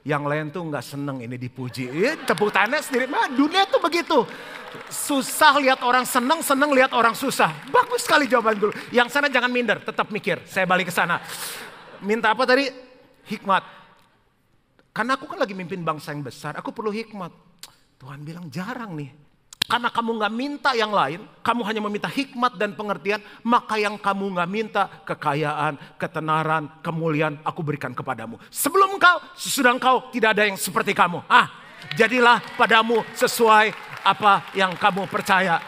Yang 0.06 0.22
lain 0.22 0.46
tuh 0.54 0.62
nggak 0.70 0.84
seneng 0.86 1.18
ini 1.18 1.34
dipuji. 1.34 1.90
Ya, 1.90 2.14
tepuk 2.14 2.54
tangan 2.54 2.78
sendiri. 2.78 3.10
Nah, 3.10 3.26
dunia 3.26 3.66
tuh 3.66 3.82
begitu. 3.82 4.22
Susah 4.86 5.58
lihat 5.58 5.82
orang 5.82 6.06
seneng, 6.06 6.46
seneng 6.46 6.70
lihat 6.70 6.94
orang 6.94 7.10
susah. 7.10 7.50
Bagus 7.74 8.06
sekali 8.06 8.30
jawaban 8.30 8.54
dulu. 8.54 8.70
Yang 8.94 9.18
sana 9.18 9.26
jangan 9.26 9.50
minder, 9.50 9.82
tetap 9.82 10.06
mikir. 10.14 10.46
Saya 10.46 10.62
balik 10.62 10.88
ke 10.90 10.94
sana. 10.94 11.18
Minta 12.06 12.30
apa 12.30 12.46
tadi? 12.46 12.70
Hikmat. 13.26 13.66
Karena 14.94 15.18
aku 15.18 15.26
kan 15.26 15.42
lagi 15.42 15.58
mimpin 15.58 15.82
bangsa 15.82 16.14
yang 16.14 16.22
besar, 16.22 16.54
aku 16.54 16.70
perlu 16.70 16.94
hikmat. 16.94 17.34
Tuhan 17.98 18.22
bilang 18.22 18.46
jarang 18.46 18.94
nih. 18.94 19.10
Karena 19.66 19.90
kamu 19.90 20.10
nggak 20.22 20.34
minta 20.34 20.70
yang 20.78 20.94
lain, 20.94 21.26
kamu 21.42 21.60
hanya 21.66 21.82
meminta 21.82 22.06
hikmat 22.06 22.54
dan 22.54 22.78
pengertian, 22.78 23.18
maka 23.42 23.74
yang 23.74 23.98
kamu 23.98 24.38
nggak 24.38 24.50
minta 24.50 24.86
kekayaan, 25.02 25.74
ketenaran, 25.98 26.70
kemuliaan, 26.86 27.42
aku 27.42 27.66
berikan 27.66 27.90
kepadamu. 27.90 28.38
Sebelum 28.46 28.94
kau, 29.02 29.18
sesudah 29.34 29.74
kau 29.82 30.06
tidak 30.14 30.38
ada 30.38 30.46
yang 30.46 30.54
seperti 30.54 30.94
kamu. 30.94 31.18
Ah, 31.26 31.50
jadilah 31.98 32.38
padamu 32.54 33.02
sesuai 33.18 33.74
apa 34.06 34.54
yang 34.54 34.70
kamu 34.78 35.10
percaya. 35.10 35.58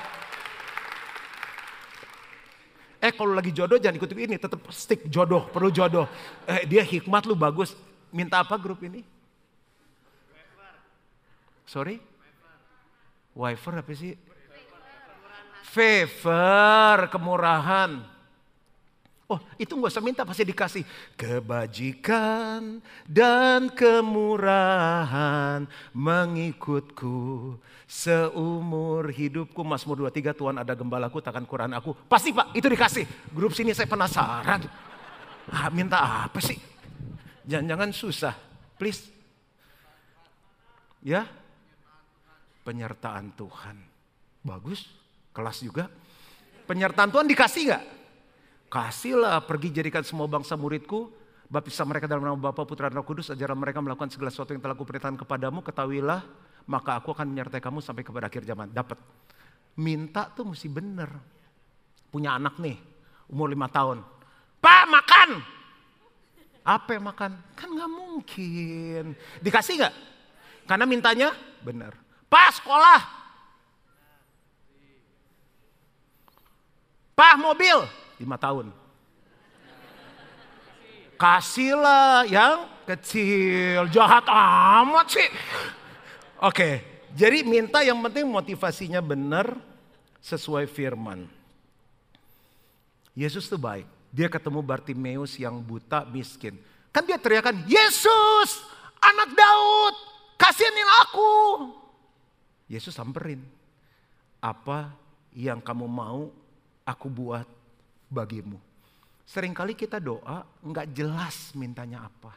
Eh 3.03 3.11
kalau 3.15 3.35
lagi 3.35 3.51
jodoh 3.51 3.83
jangan 3.83 3.99
ikut 3.99 4.11
ini, 4.15 4.39
tetap 4.39 4.63
stick 4.71 5.11
jodoh, 5.11 5.51
perlu 5.51 5.75
jodoh. 5.75 6.07
Eh 6.47 6.71
dia 6.71 6.87
hikmat 6.87 7.27
lu 7.27 7.35
bagus, 7.35 7.75
minta 8.15 8.47
apa 8.47 8.55
grup 8.55 8.79
ini? 8.87 9.03
Sorry? 11.67 12.08
Wifer 13.39 13.79
apa 13.79 13.95
sih? 13.95 14.19
Favor, 15.63 17.07
kemurahan. 17.07 18.03
Oh 19.29 19.37
itu 19.61 19.77
nggak 19.77 19.93
usah 19.93 20.01
minta 20.01 20.25
pasti 20.25 20.43
dikasih. 20.43 20.83
Kebajikan 21.15 22.81
dan 23.05 23.69
kemurahan 23.77 25.69
mengikutku 25.93 27.61
seumur 27.85 29.13
hidupku. 29.13 29.61
Mazmur 29.61 30.09
23 30.09 30.33
Tuhan 30.33 30.57
ada 30.57 30.73
gembalaku 30.73 31.21
takkan 31.21 31.45
kurang 31.45 31.77
aku. 31.77 31.93
Pasti 32.09 32.33
pak 32.33 32.57
itu 32.57 32.67
dikasih. 32.67 33.05
Grup 33.31 33.53
sini 33.53 33.77
saya 33.77 33.85
penasaran. 33.87 34.65
Ah, 35.53 35.69
minta 35.69 36.25
apa 36.25 36.41
sih? 36.41 36.57
Jangan-jangan 37.45 37.93
susah. 37.93 38.35
Please. 38.81 39.13
Ya, 41.05 41.29
penyertaan 42.69 43.33
Tuhan. 43.33 43.81
Bagus, 44.45 44.85
kelas 45.33 45.65
juga. 45.65 45.89
Penyertaan 46.69 47.09
Tuhan 47.09 47.25
dikasih 47.25 47.73
gak? 47.73 47.85
Kasihlah 48.69 49.41
pergi 49.49 49.73
jadikan 49.73 50.05
semua 50.05 50.29
bangsa 50.29 50.53
muridku. 50.53 51.09
Baptislah 51.49 51.89
mereka 51.89 52.05
dalam 52.05 52.29
nama 52.29 52.37
Bapa, 52.37 52.69
Putra, 52.69 52.93
dan 52.93 53.01
Roh 53.01 53.09
Kudus. 53.09 53.33
Ajarlah 53.33 53.57
mereka 53.57 53.81
melakukan 53.81 54.13
segala 54.13 54.29
sesuatu 54.29 54.53
yang 54.53 54.61
telah 54.61 54.77
kuperintahkan 54.77 55.17
kepadamu. 55.25 55.65
Ketahuilah, 55.65 56.21
maka 56.69 57.01
aku 57.01 57.17
akan 57.17 57.33
menyertai 57.33 57.65
kamu 57.65 57.81
sampai 57.81 58.05
kepada 58.05 58.29
akhir 58.29 58.45
zaman. 58.45 58.69
Dapat. 58.69 59.01
Minta 59.81 60.29
tuh 60.29 60.53
mesti 60.53 60.69
bener. 60.69 61.09
Punya 62.13 62.37
anak 62.37 62.61
nih, 62.61 62.77
umur 63.33 63.49
lima 63.49 63.73
tahun. 63.73 64.05
Pak 64.61 64.85
makan! 64.93 65.31
Apa 66.69 67.01
yang 67.01 67.09
makan? 67.09 67.33
Kan 67.57 67.73
gak 67.73 67.89
mungkin. 67.89 69.17
Dikasih 69.41 69.89
gak? 69.89 69.95
Karena 70.69 70.85
mintanya 70.85 71.33
benar. 71.65 72.08
Pak 72.29 72.49
sekolah. 72.61 73.01
Pak 77.17 77.35
mobil. 77.41 77.77
Lima 78.21 78.39
tahun. 78.39 78.71
Kasihlah 81.19 82.29
yang 82.31 82.71
kecil. 82.87 83.91
Jahat 83.91 84.23
amat 84.31 85.07
sih. 85.11 85.29
Oke, 86.39 86.87
jadi 87.19 87.43
minta 87.43 87.83
yang 87.83 87.99
penting 88.07 88.31
motivasinya 88.31 89.03
benar 89.03 89.59
sesuai 90.23 90.71
firman. 90.71 91.27
Yesus 93.19 93.51
tuh 93.51 93.59
baik. 93.59 93.89
Dia 94.15 94.31
ketemu 94.31 94.63
Bartimeus 94.63 95.35
yang 95.37 95.59
buta 95.59 96.07
miskin. 96.07 96.55
Kan 96.95 97.03
dia 97.03 97.19
teriakan, 97.19 97.67
Yesus 97.67 98.63
anak 99.03 99.35
Daud 99.35 99.95
kasihanin 100.39 100.91
aku. 101.03 101.35
Yesus 102.69 102.95
samperin. 102.95 103.41
Apa 104.39 104.93
yang 105.35 105.59
kamu 105.59 105.89
mau 105.89 106.31
aku 106.87 107.09
buat 107.11 107.49
bagimu. 108.13 108.61
Seringkali 109.29 109.77
kita 109.77 110.01
doa 110.01 110.45
nggak 110.65 110.95
jelas 110.97 111.53
mintanya 111.53 112.09
apa. 112.09 112.33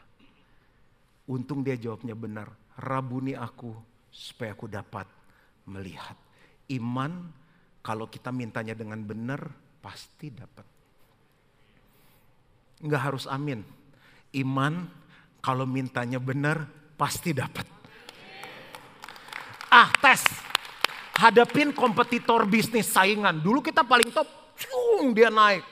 Untung 1.30 1.64
dia 1.64 1.80
jawabnya 1.80 2.16
benar. 2.18 2.52
Rabuni 2.76 3.38
aku 3.38 3.72
supaya 4.12 4.52
aku 4.52 4.68
dapat 4.68 5.08
melihat. 5.64 6.20
Iman 6.68 7.32
kalau 7.80 8.12
kita 8.12 8.32
mintanya 8.32 8.76
dengan 8.76 9.00
benar 9.04 9.52
pasti 9.80 10.32
dapat. 10.32 10.68
Nggak 12.84 13.02
harus 13.02 13.26
amin. 13.30 13.64
Iman 14.36 14.88
kalau 15.40 15.64
mintanya 15.64 16.20
benar 16.20 16.68
pasti 17.00 17.32
dapat. 17.32 17.81
Ah 19.72 19.88
tes, 20.04 20.20
hadapin 21.16 21.72
kompetitor 21.72 22.44
bisnis 22.44 22.92
saingan. 22.92 23.40
Dulu 23.40 23.64
kita 23.64 23.88
paling 23.88 24.12
top, 24.12 24.28
cung, 24.68 25.16
dia 25.16 25.32
naik. 25.32 25.64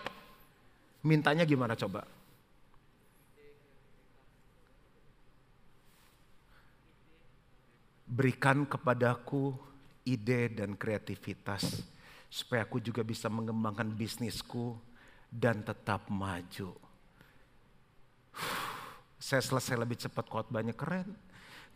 Mintanya 1.04 1.44
gimana 1.44 1.76
coba? 1.76 2.08
Berikan 8.08 8.64
kepadaku 8.64 9.52
ide 10.08 10.48
dan 10.48 10.80
kreativitas 10.80 11.84
supaya 12.32 12.64
aku 12.64 12.80
juga 12.80 13.04
bisa 13.04 13.28
mengembangkan 13.28 13.92
bisnisku 13.92 14.80
dan 15.28 15.60
tetap 15.60 16.08
maju. 16.08 16.72
Saya 19.20 19.44
selesai 19.44 19.76
lebih 19.76 20.00
cepat 20.00 20.48
banyak 20.48 20.74
keren. 20.80 21.29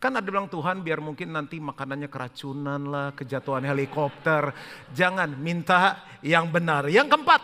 Kan 0.03 0.19
ada 0.19 0.27
bilang 0.27 0.51
Tuhan 0.51 0.83
biar 0.83 0.99
mungkin 0.99 1.31
nanti 1.31 1.63
makanannya 1.63 2.11
keracunan 2.11 2.81
lah, 2.91 3.07
kejatuhan 3.15 3.63
helikopter. 3.63 4.51
Jangan 4.91 5.31
minta 5.39 6.03
yang 6.19 6.51
benar. 6.51 6.91
Yang 6.91 7.15
keempat, 7.15 7.41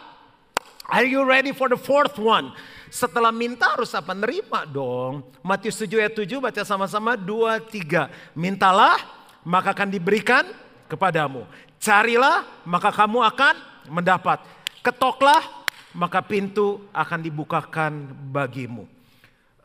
are 0.92 1.08
you 1.08 1.24
ready 1.24 1.56
for 1.56 1.72
the 1.72 1.80
fourth 1.80 2.20
one? 2.20 2.52
Setelah 2.92 3.32
minta 3.32 3.80
harus 3.80 3.96
apa? 3.96 4.12
Nerima 4.12 4.68
dong. 4.68 5.24
Matius 5.40 5.80
7 5.80 6.04
ayat 6.04 6.14
7 6.20 6.44
baca 6.44 6.62
sama-sama 6.68 7.16
2, 7.16 7.64
3. 7.72 8.12
Mintalah 8.36 9.00
maka 9.48 9.72
akan 9.72 9.88
diberikan 9.88 10.44
kepadamu. 10.92 11.48
Carilah 11.80 12.44
maka 12.68 12.92
kamu 12.92 13.24
akan 13.24 13.56
mendapat. 13.88 14.44
Ketoklah 14.84 15.64
maka 15.96 16.20
pintu 16.20 16.84
akan 16.92 17.24
dibukakan 17.24 18.14
bagimu 18.36 18.99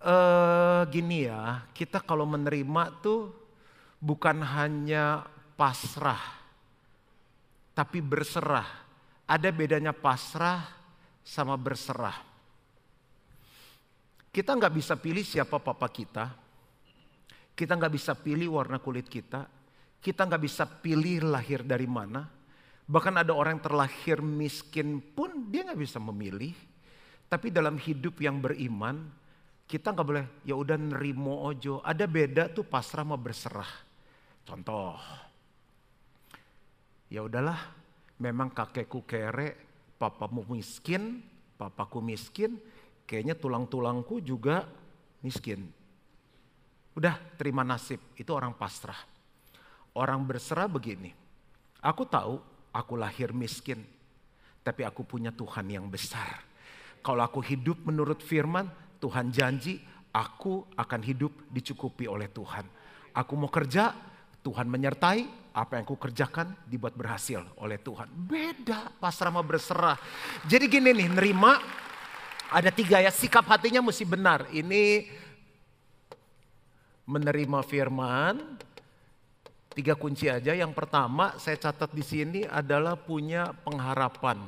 uh, 0.04 0.82
gini 0.92 1.26
ya, 1.26 1.64
kita 1.72 2.04
kalau 2.04 2.28
menerima 2.28 2.82
tuh 3.00 3.32
bukan 3.98 4.44
hanya 4.44 5.24
pasrah, 5.56 6.20
tapi 7.72 8.04
berserah. 8.04 8.84
Ada 9.24 9.48
bedanya 9.48 9.96
pasrah 9.96 10.68
sama 11.24 11.56
berserah. 11.56 12.20
Kita 14.28 14.52
nggak 14.52 14.74
bisa 14.76 15.00
pilih 15.00 15.24
siapa 15.24 15.56
papa 15.56 15.88
kita, 15.88 16.28
kita 17.56 17.72
nggak 17.72 17.94
bisa 17.94 18.12
pilih 18.12 18.60
warna 18.60 18.76
kulit 18.82 19.08
kita, 19.08 19.48
kita 20.02 20.28
nggak 20.28 20.42
bisa 20.44 20.68
pilih 20.68 21.24
lahir 21.24 21.64
dari 21.64 21.88
mana. 21.88 22.28
Bahkan 22.84 23.24
ada 23.24 23.32
orang 23.32 23.56
yang 23.56 23.64
terlahir 23.64 24.20
miskin 24.20 25.00
pun 25.00 25.48
dia 25.48 25.64
nggak 25.64 25.80
bisa 25.80 25.96
memilih. 25.96 26.52
Tapi 27.24 27.48
dalam 27.48 27.80
hidup 27.80 28.20
yang 28.20 28.44
beriman, 28.44 29.08
kita 29.74 29.90
nggak 29.90 30.06
boleh 30.06 30.26
ya 30.46 30.54
udah 30.54 30.78
nerimo 30.78 31.50
ojo. 31.50 31.82
Ada 31.82 32.06
beda 32.06 32.46
tuh 32.54 32.62
pasrah 32.62 33.02
mau 33.02 33.18
berserah. 33.18 33.66
Contoh, 34.46 34.94
ya 37.10 37.26
udahlah, 37.26 37.58
memang 38.22 38.54
kakekku 38.54 39.02
kere, 39.02 39.58
papamu 39.98 40.46
miskin, 40.54 41.18
papaku 41.58 41.98
miskin, 41.98 42.54
kayaknya 43.02 43.34
tulang-tulangku 43.34 44.22
juga 44.22 44.62
miskin. 45.26 45.66
Udah 46.94 47.18
terima 47.34 47.66
nasib, 47.66 47.98
itu 48.14 48.30
orang 48.30 48.54
pasrah. 48.54 49.02
Orang 49.98 50.22
berserah 50.22 50.70
begini, 50.70 51.10
aku 51.82 52.06
tahu 52.06 52.38
aku 52.70 52.94
lahir 52.94 53.34
miskin, 53.34 53.82
tapi 54.62 54.86
aku 54.86 55.02
punya 55.02 55.34
Tuhan 55.34 55.66
yang 55.66 55.90
besar. 55.90 56.46
Kalau 57.02 57.26
aku 57.26 57.42
hidup 57.42 57.82
menurut 57.82 58.22
firman, 58.22 58.83
Tuhan 59.04 59.28
janji 59.28 59.76
aku 60.16 60.64
akan 60.72 61.00
hidup 61.04 61.52
dicukupi 61.52 62.08
oleh 62.08 62.32
Tuhan. 62.32 62.64
Aku 63.12 63.36
mau 63.36 63.52
kerja, 63.52 63.92
Tuhan 64.40 64.64
menyertai, 64.64 65.52
apa 65.52 65.76
yang 65.76 65.84
aku 65.84 66.00
kerjakan 66.08 66.56
dibuat 66.64 66.96
berhasil 66.96 67.44
oleh 67.60 67.76
Tuhan. 67.76 68.08
Beda 68.08 68.88
pasrah 68.96 69.28
sama 69.28 69.44
berserah. 69.44 70.00
Jadi 70.48 70.72
gini 70.72 70.96
nih, 70.96 71.12
nerima 71.12 71.60
ada 72.48 72.72
tiga 72.72 73.04
ya, 73.04 73.12
sikap 73.12 73.44
hatinya 73.44 73.84
mesti 73.84 74.08
benar. 74.08 74.48
Ini 74.48 75.04
menerima 77.04 77.60
firman, 77.60 78.56
tiga 79.76 79.92
kunci 80.00 80.32
aja. 80.32 80.56
Yang 80.56 80.72
pertama 80.72 81.36
saya 81.36 81.60
catat 81.60 81.92
di 81.92 82.00
sini 82.00 82.40
adalah 82.48 82.96
punya 82.96 83.52
pengharapan. 83.52 84.40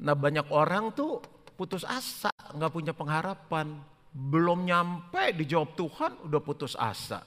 Nah 0.00 0.16
banyak 0.16 0.48
orang 0.50 0.96
tuh 0.96 1.35
putus 1.56 1.82
asa, 1.82 2.30
nggak 2.52 2.70
punya 2.70 2.92
pengharapan. 2.92 3.80
Belum 4.12 4.64
nyampe 4.64 5.32
dijawab 5.36 5.76
Tuhan, 5.76 6.12
udah 6.28 6.40
putus 6.40 6.76
asa. 6.76 7.24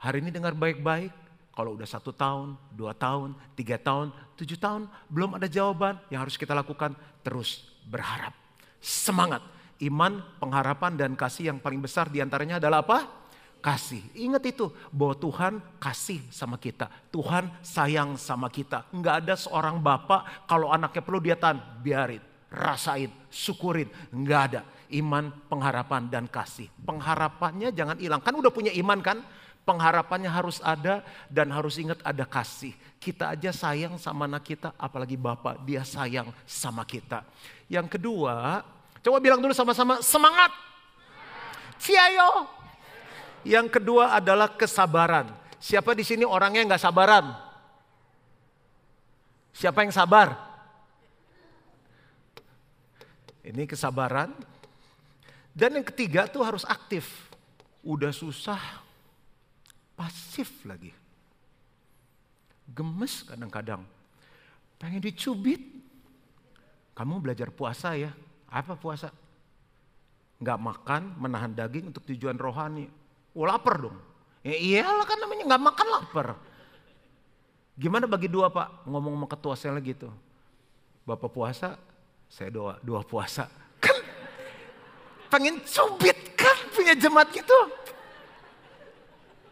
Hari 0.00 0.24
ini 0.24 0.32
dengar 0.32 0.56
baik-baik, 0.56 1.12
kalau 1.52 1.76
udah 1.76 1.88
satu 1.88 2.12
tahun, 2.12 2.56
dua 2.72 2.96
tahun, 2.96 3.36
tiga 3.56 3.76
tahun, 3.76 4.12
tujuh 4.36 4.56
tahun, 4.56 4.88
belum 5.08 5.36
ada 5.36 5.48
jawaban 5.48 6.00
yang 6.08 6.24
harus 6.24 6.36
kita 6.36 6.52
lakukan, 6.52 6.96
terus 7.24 7.64
berharap. 7.88 8.36
Semangat, 8.82 9.40
iman, 9.84 10.20
pengharapan, 10.36 10.96
dan 10.98 11.12
kasih 11.16 11.54
yang 11.54 11.58
paling 11.62 11.80
besar 11.80 12.12
di 12.12 12.20
antaranya 12.20 12.60
adalah 12.60 12.82
apa? 12.84 12.98
Kasih. 13.62 14.02
Ingat 14.18 14.42
itu, 14.52 14.68
bahwa 14.90 15.14
Tuhan 15.16 15.52
kasih 15.78 16.20
sama 16.34 16.58
kita. 16.58 16.90
Tuhan 17.14 17.46
sayang 17.62 18.18
sama 18.18 18.50
kita. 18.50 18.90
Enggak 18.90 19.22
ada 19.22 19.38
seorang 19.38 19.78
bapak, 19.78 20.50
kalau 20.50 20.68
anaknya 20.68 21.00
perlu 21.00 21.22
dia 21.22 21.38
tahan, 21.38 21.78
biarin 21.80 22.31
rasain, 22.52 23.08
syukurin. 23.32 23.88
Enggak 24.12 24.40
ada. 24.52 24.60
Iman, 24.92 25.32
pengharapan, 25.48 26.12
dan 26.12 26.28
kasih. 26.28 26.68
Pengharapannya 26.84 27.72
jangan 27.72 27.96
hilang. 27.96 28.20
Kan 28.20 28.36
udah 28.36 28.52
punya 28.52 28.68
iman 28.76 29.00
kan? 29.00 29.24
Pengharapannya 29.64 30.28
harus 30.28 30.60
ada 30.60 31.00
dan 31.32 31.48
harus 31.48 31.80
ingat 31.80 31.96
ada 32.04 32.28
kasih. 32.28 32.76
Kita 33.00 33.32
aja 33.32 33.54
sayang 33.54 33.96
sama 33.96 34.28
anak 34.28 34.44
kita, 34.52 34.76
apalagi 34.76 35.16
Bapak, 35.16 35.64
dia 35.64 35.80
sayang 35.80 36.28
sama 36.44 36.84
kita. 36.84 37.24
Yang 37.72 37.96
kedua, 37.96 38.60
coba 39.00 39.16
bilang 39.22 39.40
dulu 39.40 39.56
sama-sama, 39.56 40.04
semangat. 40.04 40.52
Ciayo. 41.80 42.46
Yang 43.48 43.80
kedua 43.80 44.18
adalah 44.18 44.54
kesabaran. 44.54 45.30
Siapa 45.62 45.94
di 45.94 46.04
sini 46.04 46.26
orangnya 46.26 46.74
nggak 46.74 46.82
sabaran? 46.82 47.26
Siapa 49.54 49.86
yang 49.86 49.94
sabar? 49.94 50.51
Ini 53.42 53.66
kesabaran. 53.66 54.30
Dan 55.52 55.76
yang 55.76 55.86
ketiga 55.86 56.30
tuh 56.30 56.46
harus 56.46 56.64
aktif. 56.64 57.28
Udah 57.82 58.14
susah, 58.14 58.62
pasif 59.98 60.62
lagi. 60.62 60.94
Gemes 62.70 63.26
kadang-kadang. 63.26 63.82
Pengen 64.78 65.02
dicubit. 65.02 65.60
Kamu 66.94 67.18
belajar 67.18 67.50
puasa 67.50 67.98
ya. 67.98 68.14
Apa 68.48 68.78
puasa? 68.78 69.10
Gak 70.42 70.58
makan, 70.58 71.18
menahan 71.18 71.52
daging 71.52 71.90
untuk 71.90 72.06
tujuan 72.06 72.38
rohani. 72.38 72.86
Oh 73.34 73.44
lapar 73.44 73.82
dong. 73.82 73.98
Ya 74.42 74.54
iyalah 74.58 75.06
kan 75.06 75.18
namanya 75.18 75.54
gak 75.54 75.62
makan 75.62 75.88
lapar. 75.90 76.28
Gimana 77.76 78.06
bagi 78.06 78.28
dua 78.28 78.52
pak? 78.52 78.86
Ngomong 78.86 79.14
sama 79.18 79.26
ketua 79.26 79.54
sel 79.56 79.76
gitu. 79.82 80.08
Bapak 81.02 81.30
puasa, 81.34 81.74
saya 82.32 82.48
doa, 82.48 82.80
doa 82.80 83.04
puasa. 83.04 83.44
Kan 83.76 83.92
pengen 85.28 85.60
cubit 85.68 86.16
kan 86.32 86.56
punya 86.72 86.96
jemaat 86.96 87.28
gitu. 87.28 87.58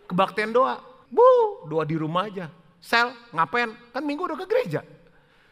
Kebaktian 0.09 0.49
doa, 0.49 0.81
bu, 1.13 1.69
doa 1.69 1.85
di 1.85 2.01
rumah 2.01 2.25
aja. 2.33 2.49
Sel, 2.81 3.13
ngapain? 3.37 3.77
Kan 3.93 4.01
minggu 4.01 4.25
udah 4.25 4.39
ke 4.41 4.49
gereja. 4.49 4.81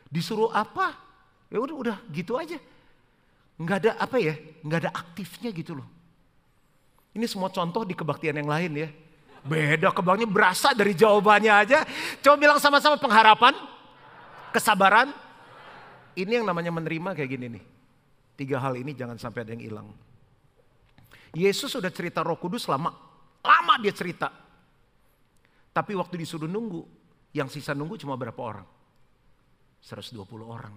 Disuruh 0.08 0.48
apa? 0.56 0.96
Ya 1.52 1.60
udah, 1.60 1.76
udah 1.76 1.96
gitu 2.08 2.40
aja. 2.40 2.56
Nggak 3.60 3.76
ada 3.84 3.90
apa 4.00 4.16
ya, 4.16 4.34
nggak 4.64 4.88
ada 4.88 4.90
aktifnya 4.96 5.52
gitu 5.52 5.76
loh. 5.76 5.88
Ini 7.12 7.28
semua 7.28 7.52
contoh 7.52 7.84
di 7.84 7.92
kebaktian 7.92 8.40
yang 8.40 8.48
lain 8.48 8.72
ya. 8.72 8.88
Beda 9.44 9.92
kebangnya 9.92 10.24
berasa 10.24 10.72
dari 10.72 10.96
jawabannya 10.96 11.52
aja. 11.52 11.84
Coba 12.24 12.36
bilang 12.40 12.58
sama-sama 12.58 12.96
pengharapan, 12.96 13.52
kesabaran, 14.50 15.12
ini 16.18 16.42
yang 16.42 16.46
namanya 16.46 16.74
menerima 16.74 17.14
kayak 17.14 17.30
gini 17.30 17.46
nih. 17.54 17.64
Tiga 18.34 18.58
hal 18.58 18.74
ini 18.74 18.90
jangan 18.94 19.18
sampai 19.18 19.46
ada 19.46 19.54
yang 19.54 19.62
hilang. 19.62 19.88
Yesus 21.34 21.70
sudah 21.70 21.90
cerita 21.94 22.26
roh 22.26 22.38
kudus 22.38 22.66
lama. 22.66 22.90
Lama 23.42 23.74
dia 23.78 23.94
cerita. 23.94 24.30
Tapi 25.70 25.94
waktu 25.94 26.18
disuruh 26.18 26.50
nunggu, 26.50 26.82
yang 27.30 27.46
sisa 27.46 27.70
nunggu 27.70 27.94
cuma 28.02 28.18
berapa 28.18 28.38
orang? 28.42 28.66
120 29.78 30.26
orang. 30.42 30.74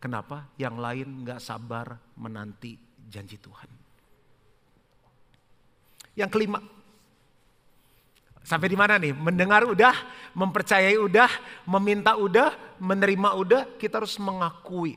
Kenapa? 0.00 0.48
Yang 0.56 0.76
lain 0.80 1.08
gak 1.26 1.40
sabar 1.42 2.00
menanti 2.16 2.78
janji 3.12 3.36
Tuhan. 3.36 3.68
Yang 6.16 6.30
kelima, 6.32 6.58
Sampai 8.48 8.72
di 8.72 8.80
mana 8.80 8.96
nih? 8.96 9.12
Mendengar 9.12 9.68
udah, 9.68 9.92
mempercayai 10.32 10.96
udah, 10.96 11.28
meminta 11.68 12.16
udah, 12.16 12.56
menerima 12.80 13.36
udah, 13.36 13.62
kita 13.76 14.00
harus 14.00 14.16
mengakui. 14.16 14.96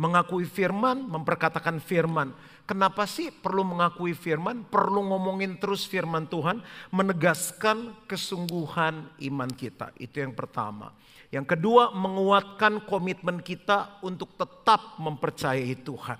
Mengakui 0.00 0.48
firman, 0.48 1.04
memperkatakan 1.04 1.76
firman. 1.76 2.32
Kenapa 2.64 3.04
sih 3.04 3.28
perlu 3.28 3.68
mengakui 3.68 4.16
firman? 4.16 4.64
Perlu 4.64 5.12
ngomongin 5.12 5.60
terus 5.60 5.84
firman 5.84 6.24
Tuhan, 6.24 6.64
menegaskan 6.88 8.08
kesungguhan 8.08 9.12
iman 9.28 9.50
kita. 9.52 9.92
Itu 10.00 10.24
yang 10.24 10.32
pertama. 10.32 10.96
Yang 11.28 11.52
kedua, 11.52 11.92
menguatkan 11.92 12.88
komitmen 12.88 13.44
kita 13.44 14.00
untuk 14.00 14.40
tetap 14.40 14.96
mempercayai 14.96 15.76
Tuhan. 15.84 16.16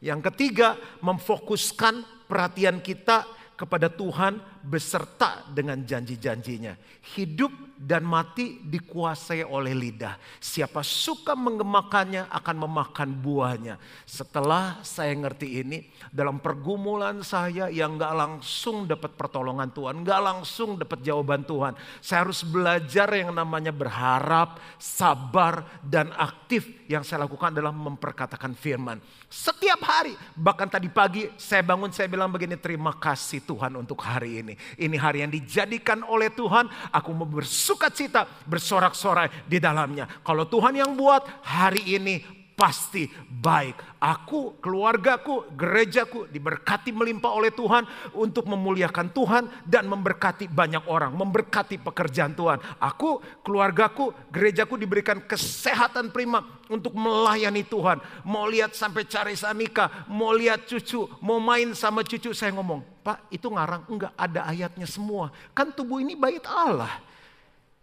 Yang 0.00 0.32
ketiga, 0.32 0.80
memfokuskan 1.04 2.24
perhatian 2.24 2.80
kita 2.80 3.28
kepada 3.58 3.90
Tuhan 3.90 4.38
beserta 4.62 5.44
dengan 5.50 5.82
janji-janjinya. 5.82 6.74
Hidup 7.14 7.68
dan 7.78 8.02
mati 8.02 8.58
dikuasai 8.62 9.46
oleh 9.46 9.70
lidah. 9.70 10.18
Siapa 10.42 10.82
suka 10.82 11.38
mengemakannya 11.38 12.26
akan 12.26 12.56
memakan 12.66 13.10
buahnya. 13.14 13.78
Setelah 14.02 14.82
saya 14.82 15.14
ngerti 15.14 15.62
ini, 15.62 15.86
dalam 16.10 16.42
pergumulan 16.42 17.22
saya 17.22 17.70
yang 17.70 17.94
gak 17.94 18.14
langsung 18.14 18.90
dapat 18.90 19.14
pertolongan 19.14 19.70
Tuhan, 19.70 20.02
gak 20.02 20.20
langsung 20.22 20.74
dapat 20.74 20.98
jawaban 21.06 21.46
Tuhan. 21.46 21.78
Saya 22.02 22.26
harus 22.26 22.42
belajar 22.42 23.08
yang 23.14 23.30
namanya 23.30 23.70
berharap, 23.70 24.58
sabar, 24.76 25.80
dan 25.84 26.10
aktif. 26.18 26.66
Yang 26.88 27.12
saya 27.12 27.28
lakukan 27.28 27.52
adalah 27.52 27.70
memperkatakan 27.70 28.56
firman. 28.56 28.98
Setiap 29.28 29.84
hari, 29.84 30.16
bahkan 30.32 30.66
tadi 30.66 30.88
pagi 30.88 31.28
saya 31.36 31.60
bangun, 31.60 31.92
saya 31.92 32.08
bilang 32.08 32.32
begini, 32.32 32.56
terima 32.56 32.96
kasih 32.96 33.44
Tuhan 33.44 33.76
untuk 33.76 34.00
hari 34.00 34.40
ini. 34.40 34.47
Ini 34.56 34.96
hari 34.96 35.26
yang 35.26 35.32
dijadikan 35.32 36.06
oleh 36.06 36.30
Tuhan. 36.30 36.70
Aku 36.94 37.10
mau 37.12 37.26
bersuka 37.26 37.90
cita, 37.90 38.24
bersorak-sorai 38.46 39.48
di 39.50 39.58
dalamnya. 39.58 40.06
Kalau 40.22 40.46
Tuhan 40.46 40.78
yang 40.78 40.94
buat 40.94 41.26
hari 41.42 41.98
ini 41.98 42.37
pasti 42.58 43.06
baik. 43.30 44.02
Aku, 44.02 44.58
keluargaku, 44.58 45.54
gerejaku 45.54 46.26
diberkati 46.26 46.90
melimpah 46.90 47.30
oleh 47.30 47.54
Tuhan 47.54 47.86
untuk 48.18 48.50
memuliakan 48.50 49.14
Tuhan 49.14 49.46
dan 49.62 49.86
memberkati 49.86 50.50
banyak 50.50 50.90
orang, 50.90 51.14
memberkati 51.14 51.78
pekerjaan 51.78 52.34
Tuhan. 52.34 52.58
Aku, 52.82 53.22
keluargaku, 53.46 54.10
gerejaku 54.34 54.74
diberikan 54.74 55.22
kesehatan 55.22 56.10
prima 56.10 56.42
untuk 56.66 56.98
melayani 56.98 57.62
Tuhan. 57.62 58.02
Mau 58.26 58.50
lihat 58.50 58.74
sampai 58.74 59.06
cari 59.06 59.38
sanika, 59.38 60.10
mau 60.10 60.34
lihat 60.34 60.66
cucu, 60.66 61.06
mau 61.22 61.38
main 61.38 61.70
sama 61.78 62.02
cucu. 62.02 62.34
Saya 62.34 62.50
ngomong, 62.58 62.82
Pak 63.06 63.30
itu 63.30 63.46
ngarang, 63.46 63.86
enggak 63.86 64.12
ada 64.18 64.50
ayatnya 64.50 64.90
semua. 64.90 65.30
Kan 65.54 65.70
tubuh 65.70 66.02
ini 66.02 66.18
bait 66.18 66.42
Allah. 66.50 67.06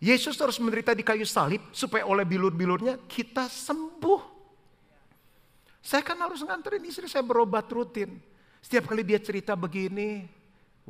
Yesus 0.03 0.35
terus 0.35 0.59
menderita 0.59 0.91
di 0.91 1.07
kayu 1.07 1.23
salib 1.23 1.63
supaya 1.71 2.03
oleh 2.03 2.27
bilur-bilurnya 2.27 2.99
kita 3.07 3.47
sembuh. 3.47 4.34
Saya 5.85 6.01
kan 6.01 6.17
harus 6.17 6.41
nganterin 6.41 6.81
istri 6.89 7.05
saya 7.05 7.21
berobat 7.21 7.69
rutin. 7.69 8.17
Setiap 8.57 8.89
kali 8.89 9.05
dia 9.05 9.21
cerita 9.21 9.53
begini, 9.53 10.25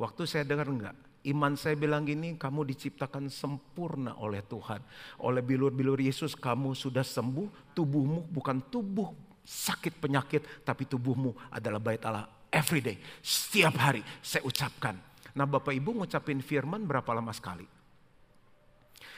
waktu 0.00 0.24
saya 0.24 0.48
dengar 0.48 0.64
enggak, 0.72 0.96
Iman 1.26 1.58
saya 1.58 1.74
bilang 1.74 2.06
gini, 2.06 2.38
kamu 2.38 2.62
diciptakan 2.70 3.26
sempurna 3.26 4.14
oleh 4.22 4.46
Tuhan. 4.46 4.78
Oleh 5.18 5.42
bilur-bilur 5.42 5.98
Yesus 5.98 6.38
kamu 6.38 6.78
sudah 6.78 7.02
sembuh, 7.02 7.74
tubuhmu 7.74 8.30
bukan 8.30 8.62
tubuh 8.70 9.10
sakit 9.42 9.98
penyakit, 9.98 10.62
tapi 10.62 10.86
tubuhmu 10.86 11.50
adalah 11.50 11.82
bait 11.82 11.98
Allah 12.06 12.30
every 12.54 12.78
day. 12.78 12.94
Setiap 13.18 13.74
hari 13.74 14.06
saya 14.22 14.46
ucapkan. 14.46 14.94
Nah 15.34 15.50
Bapak 15.50 15.74
Ibu 15.74 15.98
ngucapin 15.98 16.38
firman 16.38 16.86
berapa 16.86 17.10
lama 17.10 17.34
sekali? 17.34 17.66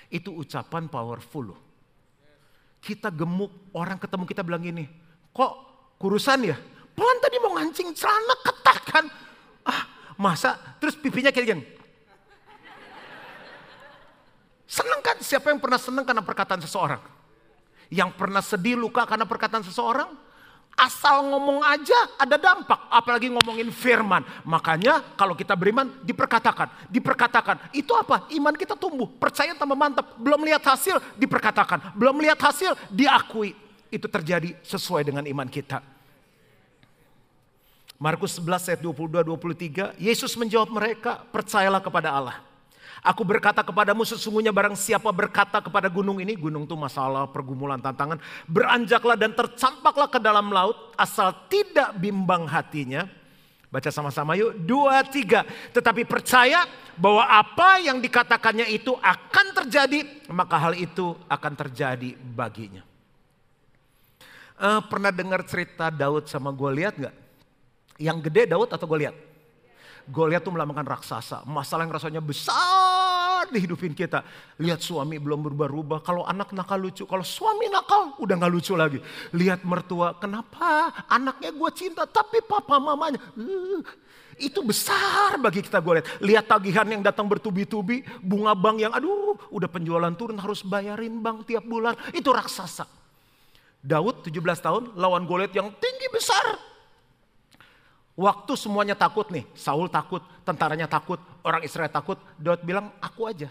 Itu 0.08 0.32
ucapan 0.32 0.88
powerful 0.88 1.52
loh. 1.52 1.60
Kita 2.80 3.12
gemuk, 3.12 3.76
orang 3.76 4.00
ketemu 4.00 4.24
kita 4.24 4.40
bilang 4.40 4.64
gini, 4.64 4.88
kok 5.28 5.67
kurusan 5.98 6.48
ya? 6.48 6.56
Pelan 6.94 7.18
tadi 7.22 7.36
mau 7.38 7.54
ngancing 7.58 7.94
celana 7.94 8.34
ketat 8.42 8.78
kan? 8.86 9.04
Ah, 9.66 9.82
masa? 10.18 10.58
Terus 10.82 10.98
pipinya 10.98 11.30
kayak 11.30 11.46
gini. 11.46 11.64
Senang 14.66 15.00
kan? 15.00 15.16
Siapa 15.22 15.50
yang 15.54 15.62
pernah 15.62 15.78
senang 15.78 16.02
karena 16.02 16.22
perkataan 16.22 16.62
seseorang? 16.62 17.02
Yang 17.88 18.10
pernah 18.18 18.42
sedih 18.42 18.76
luka 18.76 19.06
karena 19.06 19.24
perkataan 19.24 19.62
seseorang? 19.62 20.10
Asal 20.78 21.26
ngomong 21.26 21.58
aja 21.66 22.14
ada 22.14 22.38
dampak, 22.38 22.86
apalagi 22.86 23.26
ngomongin 23.34 23.66
firman. 23.74 24.22
Makanya 24.46 25.18
kalau 25.18 25.34
kita 25.34 25.58
beriman 25.58 25.90
diperkatakan, 26.06 26.86
diperkatakan. 26.86 27.74
Itu 27.74 27.98
apa? 27.98 28.30
Iman 28.30 28.54
kita 28.54 28.78
tumbuh, 28.78 29.10
percaya 29.10 29.58
tambah 29.58 29.74
mantap. 29.74 30.14
Belum 30.22 30.38
lihat 30.46 30.62
hasil 30.62 31.02
diperkatakan, 31.18 31.98
belum 31.98 32.22
lihat 32.22 32.38
hasil 32.38 32.78
diakui. 32.94 33.67
Itu 33.88 34.06
terjadi 34.06 34.56
sesuai 34.64 35.08
dengan 35.08 35.24
iman 35.24 35.48
kita. 35.48 35.80
Markus 37.98 38.38
11 38.38 38.70
ayat 38.70 38.80
22 38.80 39.26
23, 39.26 39.98
Yesus 39.98 40.38
menjawab 40.38 40.70
mereka, 40.70 41.18
percayalah 41.34 41.82
kepada 41.82 42.14
Allah. 42.14 42.38
Aku 43.02 43.22
berkata 43.22 43.62
kepadamu 43.62 44.02
sesungguhnya 44.02 44.50
barang 44.50 44.74
siapa 44.74 45.10
berkata 45.10 45.62
kepada 45.62 45.86
gunung 45.86 46.18
ini, 46.18 46.34
gunung 46.34 46.66
itu 46.66 46.74
masalah, 46.74 47.30
pergumulan, 47.30 47.78
tantangan. 47.78 48.18
Beranjaklah 48.46 49.14
dan 49.14 49.34
tercampaklah 49.34 50.10
ke 50.10 50.18
dalam 50.18 50.50
laut 50.50 50.94
asal 50.98 51.30
tidak 51.46 51.94
bimbang 51.98 52.46
hatinya. 52.46 53.06
Baca 53.68 53.92
sama-sama 53.92 54.32
yuk, 54.34 54.56
dua, 54.64 55.04
tiga. 55.04 55.44
Tetapi 55.76 56.08
percaya 56.08 56.64
bahwa 56.96 57.22
apa 57.28 57.84
yang 57.84 58.00
dikatakannya 58.00 58.66
itu 58.72 58.96
akan 58.96 59.46
terjadi, 59.62 60.30
maka 60.32 60.56
hal 60.56 60.74
itu 60.74 61.12
akan 61.28 61.52
terjadi 61.52 62.16
baginya. 62.16 62.87
Uh, 64.58 64.82
pernah 64.90 65.14
dengar 65.14 65.46
cerita 65.46 65.86
Daud 65.86 66.26
sama 66.26 66.50
Goliat 66.50 66.98
nggak? 66.98 67.14
Yang 68.02 68.18
gede 68.26 68.42
Daud 68.50 68.74
atau 68.74 68.90
Goliat? 68.90 69.14
Goliat 70.10 70.42
tuh 70.42 70.50
melambangkan 70.50 70.98
raksasa. 70.98 71.46
Masalah 71.46 71.86
yang 71.86 71.94
rasanya 71.94 72.18
besar 72.18 73.46
di 73.54 73.62
hidupin 73.62 73.94
kita. 73.94 74.26
Lihat 74.58 74.82
suami 74.82 75.20
belum 75.22 75.46
berubah-ubah. 75.46 76.02
Kalau 76.02 76.26
anak 76.26 76.50
nakal 76.56 76.80
lucu. 76.80 77.06
Kalau 77.06 77.22
suami 77.22 77.70
nakal 77.70 78.18
udah 78.18 78.34
gak 78.34 78.50
lucu 78.50 78.74
lagi. 78.74 78.98
Lihat 79.30 79.62
mertua. 79.62 80.18
Kenapa 80.18 80.90
anaknya 81.06 81.54
gue 81.54 81.70
cinta 81.76 82.02
tapi 82.08 82.42
papa 82.42 82.82
mamanya. 82.82 83.22
Uh, 83.38 83.84
itu 84.42 84.58
besar 84.66 85.38
bagi 85.38 85.62
kita 85.62 85.78
gue 85.78 86.02
lihat. 86.02 86.08
Lihat 86.18 86.44
tagihan 86.50 86.88
yang 86.88 87.04
datang 87.04 87.30
bertubi-tubi. 87.30 88.02
Bunga 88.18 88.58
bank 88.58 88.82
yang 88.82 88.90
aduh 88.96 89.38
udah 89.54 89.70
penjualan 89.70 90.10
turun 90.18 90.40
harus 90.40 90.66
bayarin 90.66 91.20
bank 91.22 91.46
tiap 91.46 91.62
bulan. 91.62 91.94
Itu 92.10 92.34
raksasa. 92.34 92.97
Daud 93.78 94.26
17 94.26 94.34
tahun 94.58 94.82
lawan 94.98 95.24
Goliat 95.24 95.54
yang 95.54 95.70
tinggi 95.78 96.08
besar 96.10 96.68
Waktu 98.18 98.58
semuanya 98.58 98.98
takut 98.98 99.30
nih, 99.30 99.46
Saul 99.54 99.86
takut, 99.86 100.18
tentaranya 100.42 100.90
takut, 100.90 101.22
orang 101.46 101.62
Israel 101.62 101.86
takut, 101.86 102.18
Daud 102.34 102.66
bilang, 102.66 102.90
aku 102.98 103.30
aja. 103.30 103.46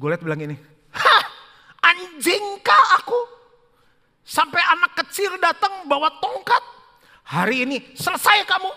Goliat 0.00 0.24
bilang 0.24 0.40
ini, 0.40 0.56
hah 0.96 1.22
anjingkah 1.84 2.84
aku? 2.96 3.20
Sampai 4.24 4.64
anak 4.72 4.96
kecil 5.04 5.36
datang 5.44 5.84
bawa 5.84 6.08
tongkat. 6.24 6.64
Hari 7.28 7.68
ini 7.68 7.76
selesai 7.92 8.48
kamu. 8.48 8.72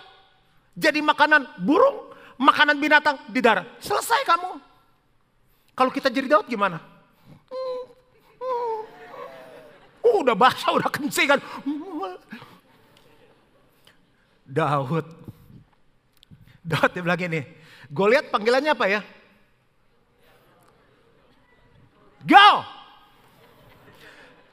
Jadi 0.76 1.00
makanan 1.00 1.64
burung, 1.64 2.12
makanan 2.36 2.76
binatang 2.76 3.24
di 3.32 3.40
darat. 3.40 3.80
Selesai 3.80 4.28
kamu. 4.28 4.60
Kalau 5.80 5.92
kita 5.96 6.12
jadi 6.12 6.28
Daud 6.28 6.52
gimana? 6.52 6.84
Hmm, 7.48 7.84
hmm. 8.36 8.76
Uh, 10.01 10.01
udah 10.20 10.36
basah, 10.36 10.76
udah 10.76 10.92
kencing 10.92 11.32
kan. 11.32 11.40
Daud. 14.44 15.08
Daud 16.62 16.92
dia 16.92 17.02
bilang 17.02 17.20
gini, 17.20 17.42
Goliat 17.92 18.32
panggilannya 18.32 18.72
apa 18.72 18.86
ya? 18.88 19.02
Go! 22.28 22.50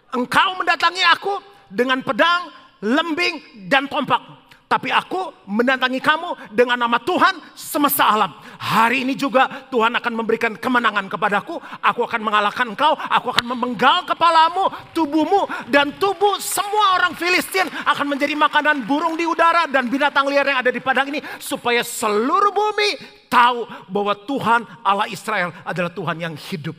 Engkau 0.08 0.48
mendatangi 0.56 1.04
aku 1.04 1.34
dengan 1.68 2.00
pedang, 2.00 2.48
lembing, 2.80 3.68
dan 3.68 3.86
tombak. 3.86 4.38
Tapi 4.68 4.92
aku 4.92 5.48
mendatangi 5.48 5.96
kamu 5.96 6.52
dengan 6.52 6.76
nama 6.76 7.00
Tuhan 7.00 7.40
semesta 7.57 8.04
alam. 8.04 8.37
Hari 8.61 9.00
ini 9.00 9.16
juga 9.16 9.48
Tuhan 9.72 9.96
akan 9.96 10.12
memberikan 10.12 10.52
kemenangan 10.61 11.09
kepadaku. 11.09 11.57
Aku 11.81 12.04
akan 12.04 12.20
mengalahkan 12.20 12.68
engkau. 12.68 12.92
Aku 12.92 13.33
akan 13.33 13.48
memenggal 13.57 14.04
kepalamu, 14.04 14.68
tubuhmu. 14.92 15.48
Dan 15.72 15.96
tubuh 15.96 16.37
semua 16.37 17.00
orang 17.00 17.16
Filistin 17.16 17.64
akan 17.64 18.12
menjadi 18.12 18.37
makanan 18.37 18.85
burung 18.85 19.16
di 19.16 19.24
udara 19.24 19.64
dan 19.72 19.88
binatang 19.88 20.28
liar 20.28 20.44
yang 20.44 20.61
ada 20.61 20.68
di 20.68 20.85
padang 20.85 21.09
ini. 21.09 21.24
Supaya 21.40 21.81
seluruh 21.81 22.52
bumi 22.52 23.00
tahu 23.33 23.64
bahwa 23.88 24.12
Tuhan 24.20 24.68
Allah 24.85 25.09
Israel 25.09 25.48
adalah 25.64 25.88
Tuhan 25.96 26.20
yang 26.20 26.37
hidup. 26.37 26.76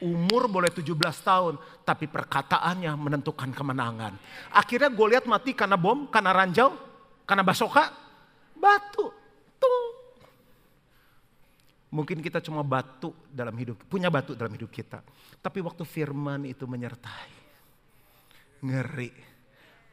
Umur 0.00 0.48
boleh 0.48 0.72
17 0.72 0.96
tahun, 1.20 1.60
tapi 1.84 2.08
perkataannya 2.08 2.90
menentukan 2.96 3.52
kemenangan. 3.52 4.16
Akhirnya 4.48 4.88
Goliat 4.88 5.28
mati 5.28 5.52
karena 5.52 5.78
bom, 5.78 6.10
karena 6.10 6.34
ranjau, 6.34 6.91
karena 7.26 7.42
basoka, 7.46 7.90
batu. 8.56 9.06
Tung. 9.58 9.86
Mungkin 11.92 12.24
kita 12.24 12.40
cuma 12.40 12.64
batu 12.64 13.12
dalam 13.28 13.52
hidup, 13.54 13.84
punya 13.86 14.08
batu 14.08 14.32
dalam 14.32 14.52
hidup 14.56 14.72
kita. 14.72 15.04
Tapi 15.38 15.58
waktu 15.60 15.84
firman 15.84 16.48
itu 16.48 16.64
menyertai. 16.64 17.30
Ngeri. 18.64 19.10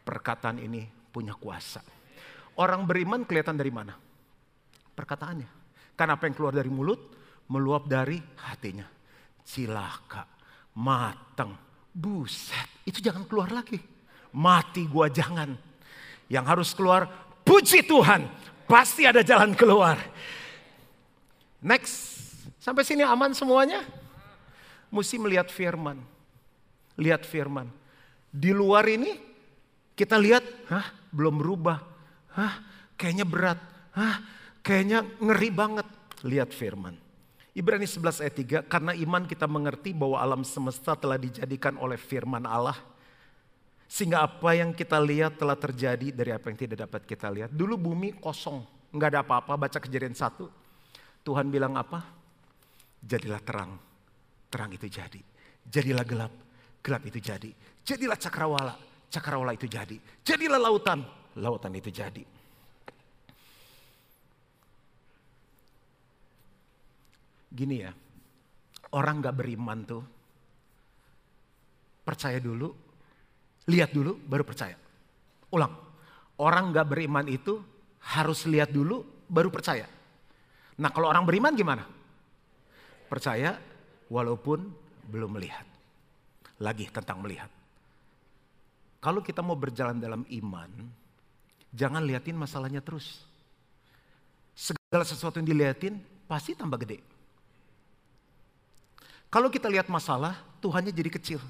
Perkataan 0.06 0.58
ini 0.58 0.88
punya 1.14 1.38
kuasa. 1.38 1.84
Orang 2.58 2.90
beriman 2.90 3.28
kelihatan 3.28 3.60
dari 3.60 3.70
mana? 3.70 3.94
Perkataannya. 4.96 5.50
Karena 5.94 6.16
apa 6.16 6.26
yang 6.26 6.36
keluar 6.36 6.54
dari 6.56 6.72
mulut, 6.72 7.02
meluap 7.52 7.86
dari 7.86 8.18
hatinya. 8.48 8.88
Cilaka, 9.44 10.26
mateng, 10.80 11.54
buset. 11.94 12.82
Itu 12.88 13.04
jangan 13.04 13.28
keluar 13.30 13.54
lagi. 13.54 13.78
Mati 14.34 14.86
gua 14.86 15.10
jangan 15.10 15.69
yang 16.30 16.46
harus 16.46 16.72
keluar, 16.78 17.10
puji 17.42 17.82
Tuhan, 17.84 18.30
pasti 18.70 19.04
ada 19.10 19.26
jalan 19.26 19.58
keluar. 19.58 19.98
Next, 21.60 22.16
sampai 22.62 22.86
sini 22.86 23.02
aman 23.02 23.34
semuanya? 23.34 23.84
Mesti 24.94 25.18
melihat 25.18 25.50
firman. 25.50 26.00
Lihat 26.96 27.26
firman. 27.26 27.68
Di 28.30 28.54
luar 28.54 28.86
ini 28.86 29.18
kita 29.98 30.16
lihat, 30.16 30.46
hah, 30.70 30.88
belum 31.10 31.42
berubah. 31.42 31.82
Hah, 32.38 32.54
kayaknya 32.94 33.26
berat. 33.26 33.60
Hah, 33.98 34.22
kayaknya 34.62 35.04
ngeri 35.18 35.50
banget. 35.50 35.88
Lihat 36.24 36.54
firman. 36.54 36.96
Ibrani 37.58 37.90
11 37.90 38.24
ayat 38.24 38.36
3, 38.64 38.72
karena 38.72 38.94
iman 38.94 39.26
kita 39.26 39.50
mengerti 39.50 39.92
bahwa 39.92 40.22
alam 40.22 40.46
semesta 40.46 40.94
telah 40.94 41.18
dijadikan 41.18 41.76
oleh 41.82 41.98
firman 41.98 42.46
Allah 42.46 42.78
sehingga 43.90 44.22
apa 44.22 44.54
yang 44.54 44.70
kita 44.70 45.02
lihat 45.02 45.42
telah 45.42 45.58
terjadi 45.58 46.14
dari 46.14 46.30
apa 46.30 46.46
yang 46.54 46.62
tidak 46.62 46.86
dapat 46.86 47.10
kita 47.10 47.26
lihat. 47.34 47.50
Dulu 47.50 47.74
bumi 47.74 48.22
kosong, 48.22 48.62
nggak 48.94 49.10
ada 49.18 49.20
apa-apa. 49.26 49.58
Baca 49.58 49.82
kejadian 49.82 50.14
satu. 50.14 50.46
Tuhan 51.26 51.50
bilang 51.50 51.74
apa? 51.74 52.06
Jadilah 53.02 53.42
terang. 53.42 53.82
Terang 54.54 54.70
itu 54.78 54.86
jadi. 54.86 55.18
Jadilah 55.66 56.06
gelap. 56.06 56.34
Gelap 56.86 57.02
itu 57.10 57.18
jadi. 57.18 57.50
Jadilah 57.82 58.18
cakrawala. 58.22 58.78
Cakrawala 59.10 59.58
itu 59.58 59.66
jadi. 59.66 59.98
Jadilah 60.22 60.62
lautan. 60.62 61.02
Lautan 61.42 61.74
itu 61.74 61.90
jadi. 61.90 62.22
Gini 67.50 67.82
ya, 67.82 67.90
orang 68.94 69.26
gak 69.26 69.34
beriman 69.34 69.82
tuh 69.82 70.04
percaya 72.06 72.38
dulu 72.38 72.89
Lihat 73.70 73.94
dulu 73.94 74.18
baru 74.18 74.42
percaya. 74.42 74.74
Ulang. 75.54 75.74
Orang 76.42 76.74
gak 76.74 76.90
beriman 76.90 77.30
itu 77.30 77.62
harus 78.18 78.50
lihat 78.50 78.74
dulu 78.74 79.06
baru 79.30 79.54
percaya. 79.54 79.86
Nah 80.80 80.90
kalau 80.90 81.12
orang 81.12 81.28
beriman 81.28 81.54
gimana? 81.54 81.86
Percaya 83.06 83.54
walaupun 84.10 84.66
belum 85.06 85.38
melihat. 85.38 85.68
Lagi 86.58 86.90
tentang 86.90 87.22
melihat. 87.22 87.52
Kalau 89.00 89.22
kita 89.22 89.40
mau 89.46 89.56
berjalan 89.56 90.00
dalam 90.00 90.28
iman, 90.28 90.72
Jangan 91.70 92.02
liatin 92.02 92.34
masalahnya 92.34 92.82
terus. 92.82 93.22
Segala 94.58 95.06
sesuatu 95.06 95.38
yang 95.38 95.48
diliatin 95.48 96.02
pasti 96.26 96.58
tambah 96.58 96.82
gede. 96.82 97.00
Kalau 99.30 99.54
kita 99.54 99.70
lihat 99.70 99.86
masalah, 99.94 100.42
Tuhannya 100.58 100.90
jadi 100.90 101.14
kecil. 101.14 101.42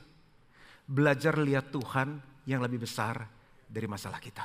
Belajar 0.89 1.37
lihat 1.37 1.69
Tuhan 1.69 2.17
yang 2.49 2.65
lebih 2.65 2.81
besar 2.81 3.29
dari 3.69 3.85
masalah 3.85 4.17
kita. 4.17 4.41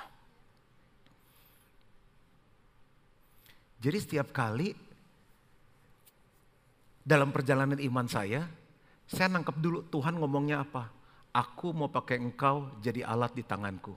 Jadi 3.81 3.99
setiap 4.01 4.29
kali 4.33 4.77
dalam 7.05 7.33
perjalanan 7.33 7.81
iman 7.81 8.09
saya, 8.09 8.45
saya 9.05 9.29
nangkep 9.33 9.57
dulu 9.61 9.89
Tuhan 9.89 10.17
ngomongnya 10.21 10.65
apa. 10.65 10.89
Aku 11.33 11.73
mau 11.73 11.89
pakai 11.89 12.21
engkau 12.21 12.77
jadi 12.81 13.05
alat 13.05 13.33
di 13.33 13.45
tanganku. 13.45 13.97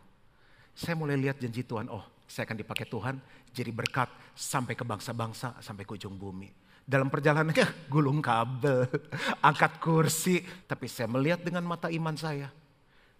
Saya 0.71 0.95
mulai 0.95 1.15
lihat 1.15 1.39
janji 1.39 1.63
Tuhan, 1.63 1.87
oh 1.91 2.03
saya 2.27 2.43
akan 2.43 2.59
dipakai 2.59 2.85
Tuhan 2.87 3.15
jadi 3.55 3.71
berkat 3.71 4.11
sampai 4.35 4.75
ke 4.75 4.83
bangsa-bangsa, 4.83 5.55
sampai 5.63 5.87
ke 5.87 5.95
ujung 5.95 6.19
bumi. 6.19 6.66
Dalam 6.87 7.11
perjalanannya 7.11 7.67
gulung 7.93 8.23
kabel, 8.23 8.87
angkat 9.47 9.83
kursi. 9.83 10.39
Tapi 10.39 10.87
saya 10.87 11.11
melihat 11.11 11.43
dengan 11.43 11.67
mata 11.67 11.91
iman 11.91 12.15
saya, 12.15 12.47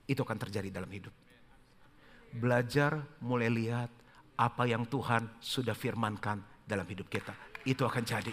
itu 0.08 0.24
akan 0.24 0.40
terjadi 0.40 0.72
dalam 0.72 0.88
hidup. 0.88 1.12
Belajar 2.32 3.20
mulai 3.20 3.52
lihat 3.52 3.92
apa 4.40 4.64
yang 4.64 4.88
Tuhan 4.88 5.28
sudah 5.44 5.76
firmankan 5.76 6.40
dalam 6.64 6.88
hidup 6.88 7.12
kita. 7.12 7.36
Itu 7.68 7.84
akan 7.84 8.04
jadi. 8.08 8.32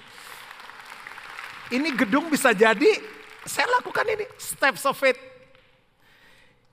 Ini 1.74 1.88
gedung 1.98 2.30
bisa 2.30 2.54
jadi, 2.54 3.02
saya 3.42 3.66
lakukan 3.80 4.06
ini. 4.06 4.26
Steps 4.38 4.86
of 4.86 4.94
faith. 4.94 5.18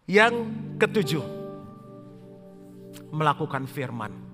Yang 0.06 0.52
ketujuh, 0.78 1.24
melakukan 3.10 3.65
firman. 3.65 4.31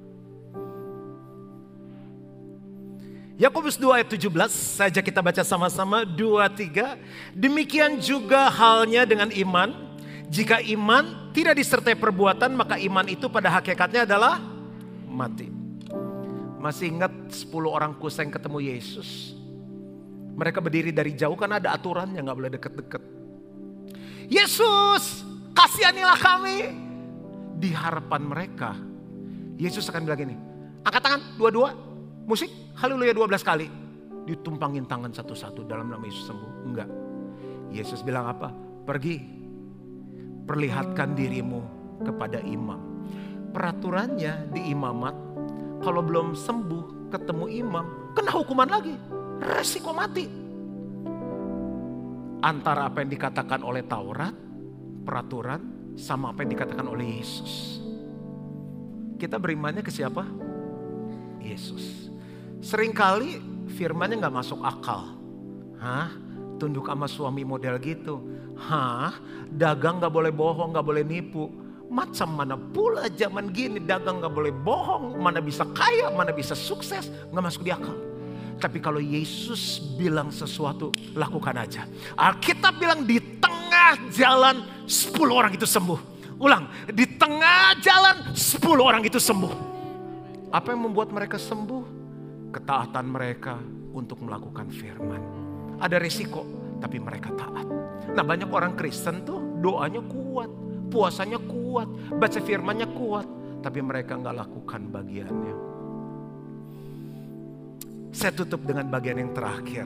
Yakobus 3.38 3.78
2 3.78 4.02
ayat 4.02 4.10
17, 4.10 4.50
saja 4.50 4.98
kita 4.98 5.22
baca 5.22 5.46
sama-sama, 5.46 6.02
2, 6.02 6.42
3. 6.50 6.98
Demikian 7.38 8.02
juga 8.02 8.50
halnya 8.50 9.06
dengan 9.06 9.30
iman. 9.30 9.94
Jika 10.26 10.58
iman 10.74 11.30
tidak 11.38 11.54
disertai 11.54 11.94
perbuatan, 11.94 12.58
maka 12.58 12.82
iman 12.82 13.06
itu 13.06 13.30
pada 13.30 13.54
hakikatnya 13.54 14.10
adalah 14.10 14.42
mati. 15.06 15.54
Masih 16.58 16.90
ingat 16.90 17.14
10 17.30 17.70
orang 17.70 17.94
kusa 18.02 18.26
yang 18.26 18.34
ketemu 18.34 18.74
Yesus? 18.74 19.38
Mereka 20.34 20.58
berdiri 20.58 20.90
dari 20.90 21.14
jauh 21.14 21.38
karena 21.38 21.62
ada 21.62 21.78
aturannya 21.78 22.18
nggak 22.18 22.38
boleh 22.42 22.52
deket-deket. 22.58 23.04
Yesus, 24.34 25.22
kasihanilah 25.54 26.18
kami. 26.18 26.74
Di 27.62 27.70
harapan 27.70 28.22
mereka, 28.26 28.74
Yesus 29.62 29.86
akan 29.90 30.10
bilang 30.10 30.26
gini, 30.26 30.36
angkat 30.82 31.02
tangan 31.06 31.22
dua-dua, 31.38 31.87
musik, 32.28 32.52
haleluya 32.76 33.16
12 33.16 33.42
kali. 33.42 33.68
Ditumpangin 34.28 34.84
tangan 34.84 35.16
satu-satu 35.16 35.64
dalam 35.64 35.88
nama 35.88 36.04
Yesus 36.04 36.28
sembuh. 36.28 36.52
Enggak. 36.68 36.90
Yesus 37.72 38.04
bilang 38.04 38.28
apa? 38.28 38.52
Pergi, 38.84 39.24
perlihatkan 40.44 41.16
dirimu 41.16 41.62
kepada 42.04 42.44
imam. 42.44 43.08
Peraturannya 43.56 44.52
di 44.52 44.76
imamat, 44.76 45.16
kalau 45.80 46.04
belum 46.04 46.36
sembuh 46.36 47.08
ketemu 47.16 47.46
imam, 47.48 47.86
kena 48.12 48.32
hukuman 48.36 48.68
lagi 48.68 48.96
resiko 49.40 49.96
mati. 49.96 50.28
Antara 52.44 52.92
apa 52.92 53.02
yang 53.02 53.10
dikatakan 53.10 53.64
oleh 53.64 53.88
Taurat, 53.88 54.36
peraturan, 55.08 55.96
sama 55.98 56.36
apa 56.36 56.46
yang 56.46 56.52
dikatakan 56.54 56.86
oleh 56.86 57.24
Yesus. 57.24 57.82
Kita 59.18 59.42
berimannya 59.42 59.82
ke 59.82 59.90
siapa? 59.90 60.22
Yesus. 61.42 62.14
Seringkali 62.62 63.40
firmannya 63.78 64.18
nggak 64.22 64.36
masuk 64.36 64.60
akal. 64.66 65.14
Hah? 65.78 66.10
Tunduk 66.58 66.90
sama 66.90 67.06
suami 67.06 67.46
model 67.46 67.78
gitu. 67.78 68.22
Hah? 68.58 69.14
Dagang 69.48 70.02
nggak 70.02 70.14
boleh 70.14 70.34
bohong, 70.34 70.74
nggak 70.74 70.86
boleh 70.86 71.04
nipu. 71.06 71.50
Macam 71.88 72.36
mana 72.36 72.60
pula 72.60 73.08
zaman 73.08 73.54
gini 73.56 73.80
dagang 73.80 74.20
nggak 74.20 74.34
boleh 74.34 74.52
bohong, 74.52 75.16
mana 75.24 75.40
bisa 75.40 75.64
kaya, 75.72 76.12
mana 76.12 76.36
bisa 76.36 76.52
sukses, 76.52 77.08
nggak 77.32 77.44
masuk 77.48 77.64
di 77.64 77.72
akal. 77.72 77.96
Tapi 78.58 78.82
kalau 78.82 78.98
Yesus 78.98 79.80
bilang 79.96 80.34
sesuatu, 80.34 80.92
lakukan 81.14 81.56
aja. 81.56 81.86
Alkitab 82.18 82.82
bilang 82.82 83.06
di 83.06 83.22
tengah 83.38 84.10
jalan 84.10 84.66
10 84.90 85.14
orang 85.30 85.54
itu 85.54 85.70
sembuh. 85.70 86.18
Ulang, 86.42 86.70
di 86.90 87.06
tengah 87.06 87.78
jalan 87.80 88.34
10 88.34 88.66
orang 88.82 89.06
itu 89.06 89.22
sembuh. 89.22 89.54
Apa 90.50 90.74
yang 90.74 90.90
membuat 90.90 91.14
mereka 91.14 91.38
sembuh? 91.38 92.07
Ketaatan 92.52 93.06
mereka 93.06 93.60
untuk 93.92 94.24
melakukan 94.24 94.72
firman. 94.72 95.22
Ada 95.78 95.98
risiko, 96.00 96.46
tapi 96.80 96.98
mereka 97.02 97.34
taat. 97.34 97.68
Nah 98.14 98.24
banyak 98.24 98.50
orang 98.50 98.74
Kristen 98.78 99.26
tuh 99.26 99.60
doanya 99.62 100.02
kuat, 100.06 100.50
puasanya 100.90 101.42
kuat, 101.42 101.90
baca 102.18 102.40
firmannya 102.40 102.88
kuat. 102.94 103.28
Tapi 103.58 103.80
mereka 103.82 104.16
nggak 104.16 104.38
lakukan 104.38 104.82
bagiannya. 104.94 105.56
Saya 108.14 108.32
tutup 108.34 108.64
dengan 108.66 108.88
bagian 108.88 109.18
yang 109.22 109.32
terakhir. 109.36 109.86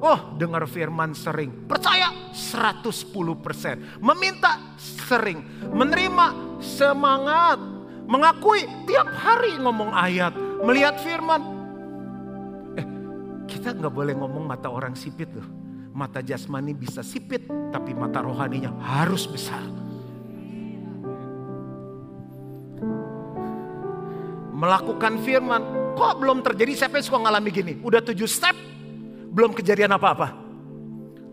Oh, 0.00 0.32
dengar 0.40 0.64
firman 0.64 1.12
sering. 1.12 1.68
Percaya 1.68 2.32
110%. 2.32 4.00
Meminta 4.00 4.76
sering. 4.80 5.68
Menerima 5.68 6.56
semangat. 6.60 7.60
Mengakui 8.08 8.64
tiap 8.88 9.12
hari 9.12 9.60
ngomong 9.60 9.92
ayat. 9.92 10.32
Melihat 10.64 10.96
firman. 11.04 11.59
Kita 13.60 13.76
nggak 13.76 13.92
boleh 13.92 14.16
ngomong 14.16 14.48
mata 14.48 14.72
orang 14.72 14.96
sipit 14.96 15.28
loh. 15.36 15.44
Mata 15.92 16.24
jasmani 16.24 16.72
bisa 16.72 17.04
sipit, 17.04 17.44
tapi 17.68 17.92
mata 17.92 18.24
rohaninya 18.24 18.72
harus 18.80 19.28
besar. 19.28 19.60
Melakukan 24.56 25.20
firman, 25.20 25.80
Kok 26.00 26.16
belum 26.16 26.40
terjadi? 26.40 26.72
Siapa 26.72 26.96
yang 26.96 27.04
suka 27.04 27.20
ngalami 27.28 27.52
gini? 27.52 27.72
Udah 27.84 28.00
tujuh 28.00 28.24
step, 28.24 28.56
belum 29.36 29.52
kejadian 29.52 29.92
apa-apa. 29.92 30.32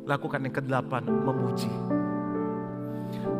Lakukan 0.03 0.43
yang 0.43 0.51
kedelapan, 0.51 1.07
memuji. 1.07 1.71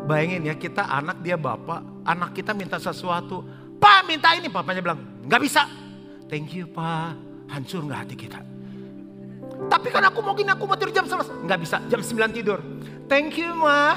Bayangin 0.08 0.48
ya, 0.48 0.56
kita 0.56 0.88
anak 0.88 1.20
dia 1.20 1.36
bapak, 1.36 1.84
anak 2.08 2.32
kita 2.32 2.56
minta 2.56 2.80
sesuatu. 2.80 3.44
Pak 3.76 4.08
minta 4.08 4.32
ini, 4.40 4.48
papanya 4.48 4.80
bilang, 4.80 5.04
nggak 5.28 5.42
bisa. 5.44 5.68
Thank 6.32 6.56
you 6.56 6.72
pak, 6.72 7.20
hancur 7.52 7.84
nggak 7.84 8.08
hati 8.08 8.16
kita. 8.16 8.40
Tapi 9.68 9.88
kan 9.92 10.04
aku 10.08 10.20
mau 10.24 10.34
gini, 10.36 10.52
aku 10.52 10.64
mau 10.66 10.76
tidur 10.80 10.94
jam 10.96 11.06
11. 11.06 11.48
Nggak 11.48 11.60
bisa, 11.62 11.78
jam 11.88 12.02
9 12.02 12.32
tidur. 12.36 12.60
Thank 13.08 13.40
you 13.40 13.56
ma, 13.56 13.96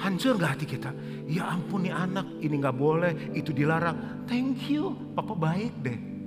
hancur 0.00 0.36
nggak 0.36 0.50
hati 0.56 0.66
kita. 0.66 0.90
Ya 1.28 1.48
ampun 1.48 1.84
nih 1.84 1.92
anak, 1.92 2.26
ini 2.40 2.54
nggak 2.56 2.76
boleh, 2.76 3.12
itu 3.36 3.52
dilarang. 3.52 4.24
Thank 4.24 4.72
you, 4.72 4.96
papa 5.12 5.36
baik 5.36 5.74
deh 5.84 6.18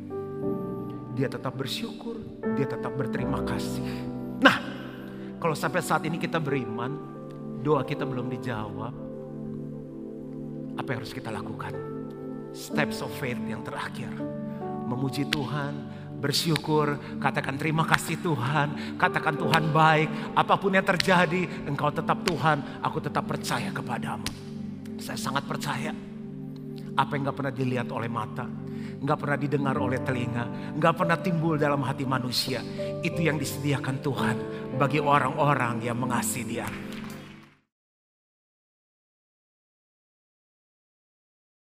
dia 1.16 1.28
tetap 1.28 1.54
bersyukur, 1.60 2.18
dia 2.56 2.68
tetap 2.68 2.96
berterima 2.96 3.44
kasih. 3.44 3.84
Nah, 4.40 4.58
kalau 5.38 5.54
sampai 5.54 5.84
saat 5.84 6.02
ini 6.08 6.16
kita 6.16 6.40
beriman, 6.40 6.98
doa 7.62 7.84
kita 7.84 8.08
belum 8.08 8.32
dijawab, 8.32 8.94
apa 10.80 10.88
yang 10.88 11.00
harus 11.04 11.14
kita 11.14 11.30
lakukan? 11.30 11.76
Steps 12.56 13.04
of 13.04 13.12
faith 13.20 13.40
yang 13.48 13.64
terakhir. 13.64 14.12
Memuji 14.88 15.28
Tuhan, 15.32 15.74
bersyukur, 16.22 17.18
katakan 17.18 17.58
terima 17.58 17.84
kasih 17.90 18.22
Tuhan, 18.22 18.96
katakan 19.02 19.36
Tuhan 19.36 19.74
baik, 19.74 20.38
apa 20.38 20.54
pun 20.62 20.78
yang 20.78 20.86
terjadi, 20.86 21.66
engkau 21.66 21.90
tetap 21.90 22.22
Tuhan, 22.22 22.80
aku 22.86 23.02
tetap 23.02 23.26
percaya 23.26 23.74
kepadamu. 23.74 24.30
Saya 25.02 25.18
sangat 25.18 25.50
percaya, 25.50 25.90
apa 26.94 27.12
yang 27.18 27.26
gak 27.26 27.38
pernah 27.42 27.54
dilihat 27.58 27.90
oleh 27.90 28.06
mata, 28.06 28.46
nggak 29.02 29.18
pernah 29.18 29.38
didengar 29.42 29.76
oleh 29.82 30.00
telinga, 30.06 30.78
nggak 30.78 30.94
pernah 30.94 31.18
timbul 31.18 31.58
dalam 31.58 31.82
hati 31.82 32.06
manusia. 32.06 32.62
Itu 33.02 33.26
yang 33.26 33.42
disediakan 33.42 33.98
Tuhan 34.06 34.38
bagi 34.78 35.02
orang-orang 35.02 35.82
yang 35.82 35.98
mengasihi 35.98 36.46
Dia. 36.46 36.91